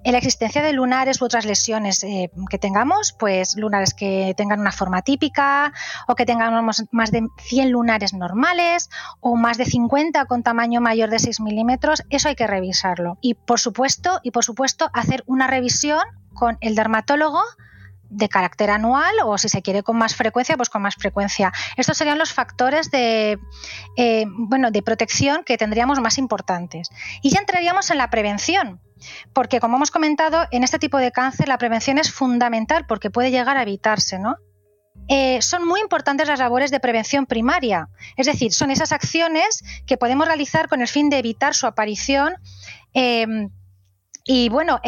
[0.03, 4.59] En la existencia de lunares u otras lesiones eh, que tengamos, pues lunares que tengan
[4.59, 5.73] una forma típica
[6.07, 8.89] o que tengamos más de 100 lunares normales
[9.19, 13.17] o más de 50 con tamaño mayor de 6 milímetros, eso hay que revisarlo.
[13.21, 16.03] Y por supuesto, y por supuesto, hacer una revisión
[16.33, 17.41] con el dermatólogo
[18.13, 21.51] de carácter anual o si se quiere con más frecuencia, pues con más frecuencia.
[21.77, 23.39] Estos serían los factores de,
[23.97, 26.89] eh, bueno, de protección que tendríamos más importantes.
[27.21, 28.81] Y ya entraríamos en la prevención.
[29.33, 33.31] Porque, como hemos comentado, en este tipo de cáncer la prevención es fundamental porque puede
[33.31, 34.37] llegar a evitarse, ¿no?
[35.09, 39.97] Eh, son muy importantes las labores de prevención primaria, es decir, son esas acciones que
[39.97, 42.35] podemos realizar con el fin de evitar su aparición.
[42.93, 43.49] Eh,
[44.23, 44.79] y bueno,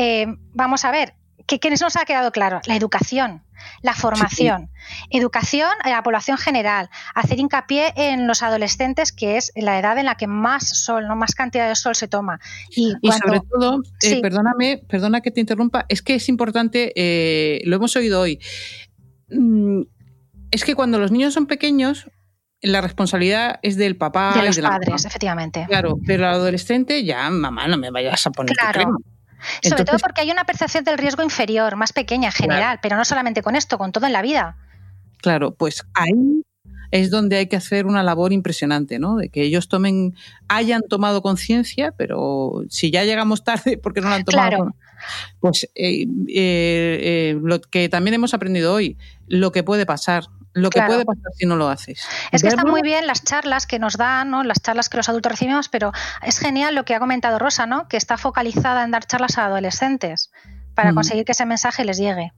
[0.54, 1.16] vamos a ver,
[1.48, 2.60] ¿Qué, nos ha quedado claro?
[2.66, 3.44] La educación,
[3.82, 4.72] la formación.
[5.12, 10.06] Educación a la población general, hacer hincapié en los adolescentes, que es la edad en
[10.06, 12.40] la que más sol, no más cantidad de sol se toma.
[12.70, 17.76] Y, sobre todo, eh, perdóname, perdona que te interrumpa, es que es importante, eh, lo
[17.76, 18.40] hemos oído hoy,
[19.30, 19.82] mm,
[20.52, 22.10] es que cuando los niños son pequeños,
[22.62, 24.34] la responsabilidad es del papá.
[24.36, 25.66] De los de padres, efectivamente.
[25.68, 28.98] Claro, pero el adolescente ya, mamá, no me vayas a poner claro.
[29.62, 33.06] Sobre todo porque hay una percepción del riesgo inferior, más pequeña en general, pero no
[33.06, 34.58] solamente con esto, con todo en la vida.
[35.22, 36.44] Claro, pues ahí
[36.92, 39.18] es donde hay que hacer una labor impresionante, ¿no?
[39.18, 40.16] De que ellos tomen,
[40.48, 44.76] hayan tomado conciencia, pero si ya llegamos tarde porque no la han tomado,
[45.40, 50.26] pues eh, eh, eh, lo que también hemos aprendido hoy, lo que puede pasar,
[50.56, 52.08] lo que puede pasar si no lo haces.
[52.32, 54.44] Es que están muy bien las charlas que nos dan, ¿no?
[54.44, 55.92] las charlas que los adultos recibimos, pero
[56.24, 57.90] es genial lo que ha comentado Rosa, ¿no?
[57.90, 60.32] que está focalizada en dar charlas a adolescentes
[60.74, 60.96] para mm.
[60.96, 62.32] conseguir que ese mensaje les llegue.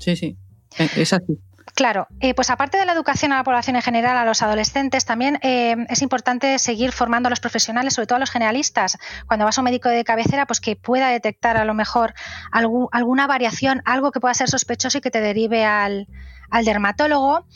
[0.00, 0.36] Sí, sí,
[0.78, 1.38] e, es así.
[1.76, 5.04] Claro, eh, pues aparte de la educación a la población en general, a los adolescentes,
[5.04, 8.98] también eh, es importante seguir formando a los profesionales, sobre todo a los generalistas.
[9.26, 12.14] Cuando vas a un médico de cabecera, pues que pueda detectar a lo mejor
[12.52, 16.06] alguna variación, algo que pueda ser sospechoso y que te derive al,
[16.54, 17.46] al dermatólogo,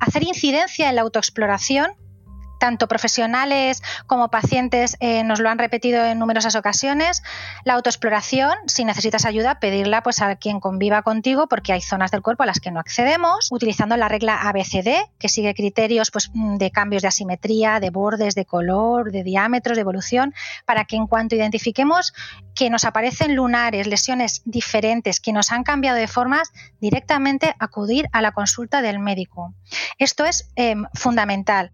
[0.00, 1.88] hacer incidencia en la autoexploración
[2.58, 7.22] tanto profesionales como pacientes eh, nos lo han repetido en numerosas ocasiones.
[7.64, 12.22] La autoexploración, si necesitas ayuda, pedirla pues a quien conviva contigo porque hay zonas del
[12.22, 16.56] cuerpo a las que no accedemos, utilizando la regla ABCD, que sigue criterios pues, mm,
[16.56, 20.34] de cambios de asimetría, de bordes, de color, de diámetros, de evolución,
[20.64, 22.12] para que en cuanto identifiquemos
[22.54, 28.22] que nos aparecen lunares, lesiones diferentes, que nos han cambiado de formas, directamente acudir a
[28.22, 29.54] la consulta del médico.
[29.98, 31.72] Esto es em, fundamental.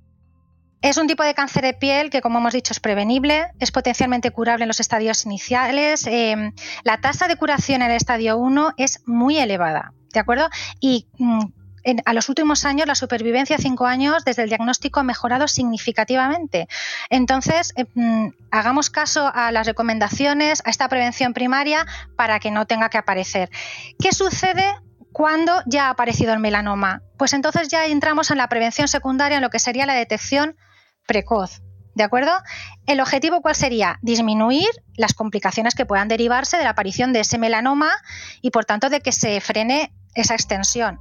[0.82, 4.30] Es un tipo de cáncer de piel que, como hemos dicho, es prevenible, es potencialmente
[4.30, 6.06] curable en los estadios iniciales.
[6.06, 6.52] Em,
[6.84, 9.92] la tasa de curación en el estadio 1 es muy elevada.
[10.12, 10.48] ¿de acuerdo?
[10.80, 11.40] Y mm,
[12.04, 16.68] a los últimos años la supervivencia cinco años desde el diagnóstico ha mejorado significativamente.
[17.10, 22.88] Entonces, mm, hagamos caso a las recomendaciones, a esta prevención primaria para que no tenga
[22.88, 23.50] que aparecer.
[23.98, 24.64] ¿Qué sucede
[25.12, 27.02] cuando ya ha aparecido el melanoma?
[27.18, 30.56] Pues entonces ya entramos en la prevención secundaria, en lo que sería la detección
[31.06, 31.62] precoz.
[31.94, 32.32] ¿De acuerdo?
[32.86, 33.98] ¿El objetivo cuál sería?
[34.02, 37.90] Disminuir las complicaciones que puedan derivarse de la aparición de ese melanoma
[38.40, 40.98] y por tanto de que se frene esa extensión.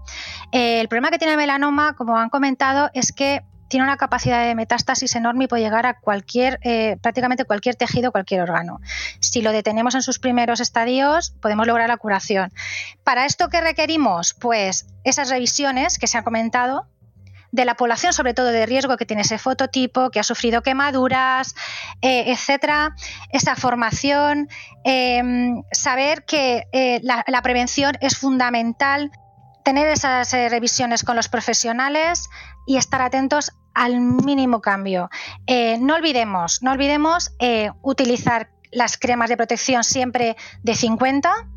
[0.52, 3.42] Eh, el problema que tiene el melanoma, como han comentado, es que
[3.72, 8.12] tiene una capacidad de metástasis enorme y puede llegar a cualquier, eh, prácticamente cualquier tejido,
[8.12, 8.82] cualquier órgano.
[9.22, 12.52] Si lo detenemos en sus primeros estadios, podemos lograr la curación.
[13.06, 14.34] ¿Para esto qué requerimos?
[14.34, 16.88] Pues esas revisiones que se han comentado,
[17.52, 21.56] de la población, sobre todo de riesgo, que tiene ese fototipo, que ha sufrido quemaduras,
[22.02, 22.96] eh, etcétera,
[23.32, 24.48] esa formación,
[24.84, 29.12] em, saber que eh, la, prevención es fundamental,
[29.64, 32.30] tener esas eh, revisiones con los profesionales
[32.66, 35.10] y estar atentos al mínimo cambio.
[35.80, 37.32] no olvidemos, no olvidemos
[37.82, 41.48] utilizar las cremas de protección siempre de 50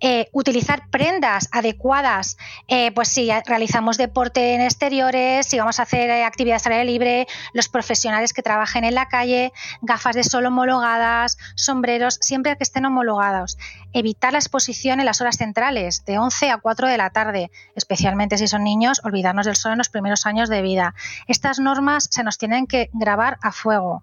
[0.00, 2.38] eh, utilizar prendas adecuadas,
[2.68, 6.84] eh, pues si realizamos deporte en exteriores, si vamos a hacer eh, actividades al aire
[6.84, 12.62] libre, los profesionales que trabajen en la calle, gafas de sol homologadas, sombreros, siempre que
[12.62, 13.58] estén homologados.
[13.92, 18.38] Evitar la exposición en las horas centrales, de 11 a 4 de la tarde, especialmente
[18.38, 20.94] si son niños, olvidarnos del sol en los primeros años de vida.
[21.26, 24.02] Estas normas se nos tienen que grabar a fuego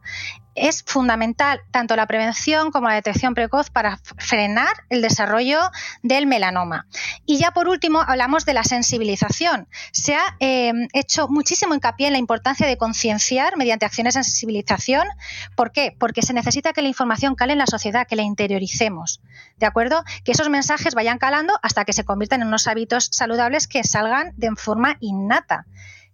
[0.57, 5.59] es fundamental tanto la prevención como la detección precoz para frenar el desarrollo
[6.03, 6.87] del melanoma.
[7.25, 9.67] Y ya por último hablamos de la sensibilización.
[9.91, 15.07] Se ha eh, hecho muchísimo hincapié en la importancia de concienciar mediante acciones de sensibilización.
[15.55, 15.95] ¿Por qué?
[15.97, 19.21] Porque se necesita que la información cale en la sociedad, que la interioricemos.
[19.57, 20.03] ¿De acuerdo?
[20.23, 24.33] Que esos mensajes vayan calando hasta que se conviertan en unos hábitos saludables que salgan
[24.37, 25.65] de forma innata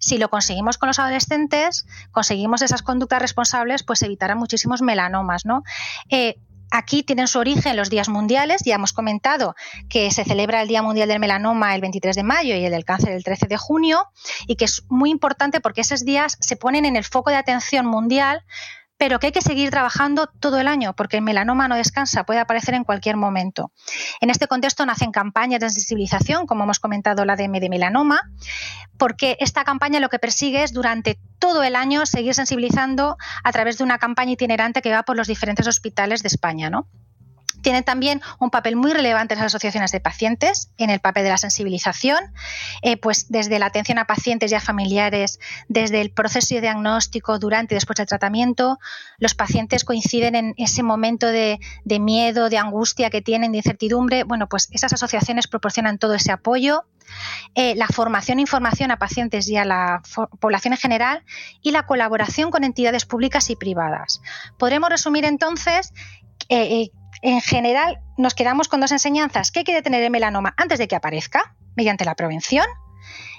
[0.03, 5.63] si lo conseguimos con los adolescentes, conseguimos esas conductas responsables, pues evitará muchísimos melanomas, ¿no?
[6.09, 6.35] Eh,
[6.71, 8.63] aquí tienen su origen los días mundiales.
[8.65, 9.55] Ya hemos comentado
[9.87, 12.83] que se celebra el Día Mundial del Melanoma el 23 de mayo y el del
[12.83, 14.07] cáncer el 13 de junio
[14.47, 17.85] y que es muy importante porque esos días se ponen en el foco de atención
[17.85, 18.43] mundial
[18.97, 22.39] pero que hay que seguir trabajando todo el año porque el melanoma no descansa, puede
[22.39, 23.71] aparecer en cualquier momento.
[24.21, 28.21] En este contexto nacen campañas de sensibilización, como hemos comentado la DM de melanoma,
[28.97, 33.77] porque esta campaña lo que persigue es durante todo el año seguir sensibilizando a través
[33.77, 36.87] de una campaña itinerante que va por los diferentes hospitales de España, ¿no?
[37.63, 41.29] Tienen también un papel muy relevante en las asociaciones de pacientes, en el papel de
[41.29, 42.19] la sensibilización,
[42.83, 47.39] eh, pues desde la atención a pacientes y a familiares, desde el proceso de diagnóstico,
[47.39, 48.79] durante y después del tratamiento,
[49.17, 51.59] los pacientes coinciden en ese momento de,
[51.99, 54.23] miedo, de angustia que tienen, de incertidumbre.
[54.23, 56.85] Bueno, pues esas asociaciones proporcionan todo ese apoyo.
[57.55, 60.01] Eh, la formación e información a pacientes y a la
[60.39, 61.23] población en general
[61.61, 64.21] y la colaboración con entidades públicas y privadas.
[64.57, 65.93] Podremos resumir entonces
[66.49, 66.89] eh,
[67.23, 69.51] en general nos quedamos con dos enseñanzas.
[69.51, 71.55] ¿Qué quiere tener el melanoma antes de que aparezca?
[71.75, 72.65] Mediante la prevención.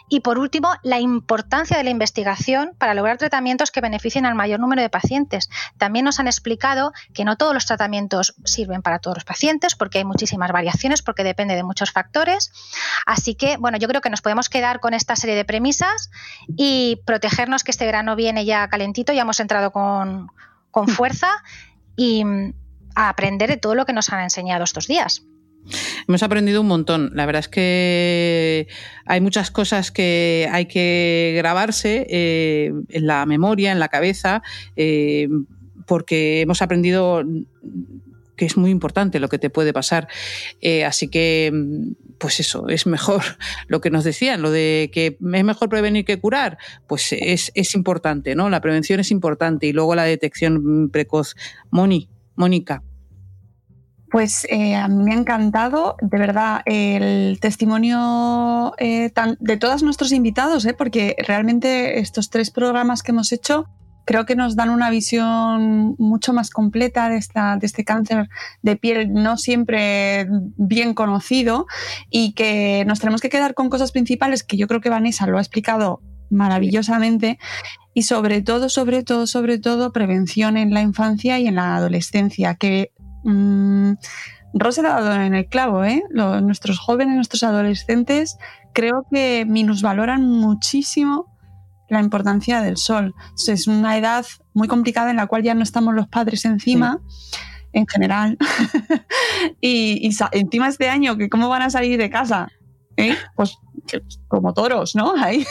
[0.09, 4.61] Y por último, la importancia de la investigación para lograr tratamientos que beneficien al mayor
[4.61, 5.49] número de pacientes.
[5.79, 9.99] También nos han explicado que no todos los tratamientos sirven para todos los pacientes porque
[9.99, 12.53] hay muchísimas variaciones, porque depende de muchos factores.
[13.07, 16.11] Así que, bueno, yo creo que nos podemos quedar con esta serie de premisas
[16.57, 20.31] y protegernos que este verano viene ya calentito, ya hemos entrado con,
[20.71, 21.31] con fuerza
[21.97, 22.25] y
[22.95, 25.25] a aprender de todo lo que nos han enseñado estos días.
[26.07, 27.11] Hemos aprendido un montón.
[27.15, 28.69] La verdad es que
[29.07, 34.43] hay muchas cosas que hay que grabarse eh, en la memoria, en la cabeza,
[34.77, 35.29] eh,
[35.87, 37.25] porque hemos aprendido
[38.37, 40.09] que es muy importante lo que te puede pasar.
[40.61, 41.53] Eh, así que,
[42.19, 43.23] pues eso, es mejor
[43.69, 47.75] lo que nos decían, lo de que es mejor prevenir que curar, pues es, es
[47.75, 48.51] importante, ¿no?
[48.51, 51.37] La prevención es importante y luego la detección precoz.
[51.71, 52.83] Moni, Mónica.
[54.11, 60.13] Pues eh, a mí me ha encantado, de verdad, el testimonio eh, de todos nuestros
[60.13, 63.67] invitados, eh, porque realmente estos tres programas que hemos hecho
[64.05, 68.29] creo que nos dan una visión mucho más completa de, esta, de este cáncer
[68.63, 71.67] de piel no siempre bien conocido
[72.11, 75.39] y que nos tenemos que quedar con cosas principales que yo creo que Vanessa lo
[75.39, 76.03] ha explicado
[76.35, 77.39] maravillosamente
[77.95, 82.57] y sobre todo, sobre todo, sobre todo, prevención en la infancia y en la adolescencia,
[82.57, 83.93] que mmm,
[84.53, 86.03] Rosa ha dado en el clavo, ¿eh?
[86.11, 88.37] nuestros jóvenes, nuestros adolescentes,
[88.73, 91.27] creo que minusvaloran muchísimo
[91.89, 93.15] la importancia del sol.
[93.47, 97.01] Es una edad muy complicada en la cual ya no estamos los padres encima.
[97.73, 98.39] En general.
[99.61, 102.49] y, y encima este año, que cómo van a salir de casa
[102.97, 103.17] ¿eh?
[103.35, 103.59] Pues
[104.29, 105.15] como toros, ¿no?
[105.17, 105.47] Ahí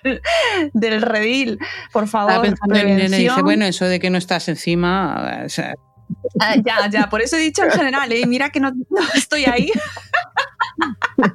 [0.72, 1.58] del redil,
[1.92, 2.30] por favor.
[2.30, 5.42] Estaba pensando en dice, bueno, eso de que no estás encima.
[5.44, 5.74] o sea,
[6.40, 8.26] Ah, ya, ya, por eso he dicho en general, ¿eh?
[8.26, 9.70] mira que no, no estoy ahí.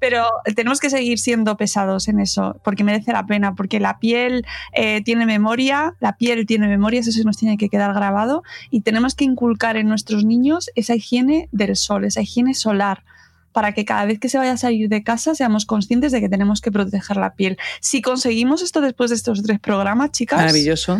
[0.00, 4.44] Pero tenemos que seguir siendo pesados en eso, porque merece la pena, porque la piel
[4.72, 8.80] eh, tiene memoria, la piel tiene memoria, eso se nos tiene que quedar grabado, y
[8.80, 13.04] tenemos que inculcar en nuestros niños esa higiene del sol, esa higiene solar
[13.52, 16.28] para que cada vez que se vaya a salir de casa seamos conscientes de que
[16.28, 17.56] tenemos que proteger la piel.
[17.80, 20.98] Si conseguimos esto después de estos tres programas, chicas, maravilloso.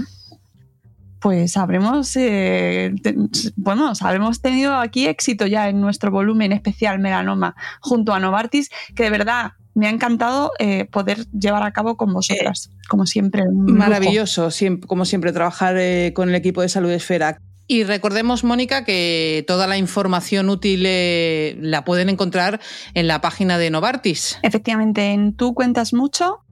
[1.20, 3.14] pues habremos, eh, te-
[3.57, 9.05] bueno, habremos tenido aquí éxito ya en nuestro volumen especial melanoma junto a Novartis, que
[9.05, 13.42] de verdad me ha encantado eh, poder llevar a cabo con vosotras, como siempre.
[13.48, 13.72] un.
[13.78, 17.38] Maravilloso, siempre, como siempre, trabajar eh, con el equipo de Salud Esfera.
[17.73, 22.61] Y recordemos, Mónica, que toda la información útil eh, la pueden encontrar
[22.93, 24.39] en la página de Novartis.
[24.43, 26.45] Efectivamente, en Tú Cuentas Mucho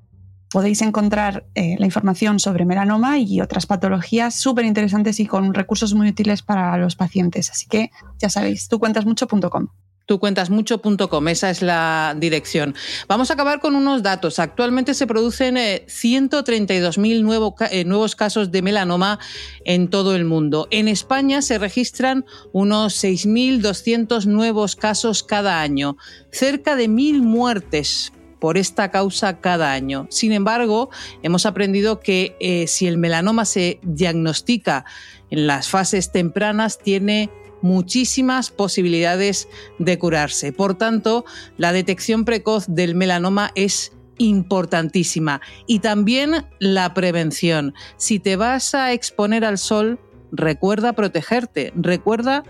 [0.51, 5.93] podéis encontrar eh, la información sobre melanoma y otras patologías súper interesantes y con recursos
[5.93, 7.51] muy útiles para los pacientes.
[7.51, 9.69] Así que ya sabéis, tucuentasmucho.com.
[10.11, 12.75] tucuentasmucho.com, esa es la dirección.
[13.07, 14.41] Vamos a acabar con unos datos.
[14.41, 19.21] Actualmente se producen eh, 132.000 nuevo ca- eh, nuevos casos de melanoma
[19.65, 20.67] en todo el mundo.
[20.73, 25.97] En España se registran unos 6.200 nuevos casos cada año,
[26.33, 30.09] cerca de 1.000 muertes por esta causa cada año.
[30.11, 30.91] Sin embargo,
[31.23, 34.85] hemos aprendido que eh, si el melanoma se diagnostica
[35.31, 37.31] en las fases tempranas, tiene
[37.63, 39.49] muchísimas posibilidades
[39.79, 40.53] de curarse.
[40.53, 41.25] Por tanto,
[41.57, 47.75] la detección precoz del melanoma es importantísima y también la prevención.
[47.97, 49.99] Si te vas a exponer al sol,
[50.31, 52.45] recuerda protegerte, recuerda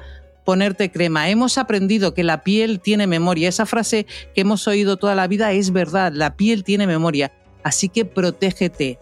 [0.45, 1.31] ponerte crema.
[1.31, 3.49] Hemos aprendido que la piel tiene memoria.
[3.49, 7.33] Esa frase que hemos oído toda la vida es verdad, la piel tiene memoria.
[7.63, 8.99] Así que protégete.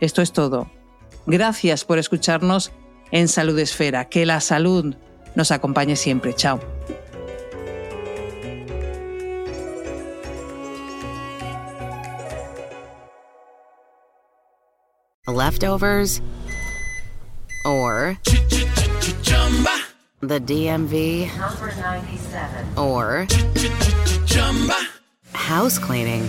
[0.00, 0.70] Esto es todo.
[1.26, 2.72] Gracias por escucharnos
[3.12, 4.06] en Salud Esfera.
[4.06, 4.94] Que la salud
[5.34, 6.34] nos acompañe siempre.
[6.34, 6.60] Chao.
[15.26, 16.20] Leftovers
[17.64, 18.18] or
[20.20, 21.30] the DMV
[22.76, 23.26] or
[25.32, 26.28] house cleaning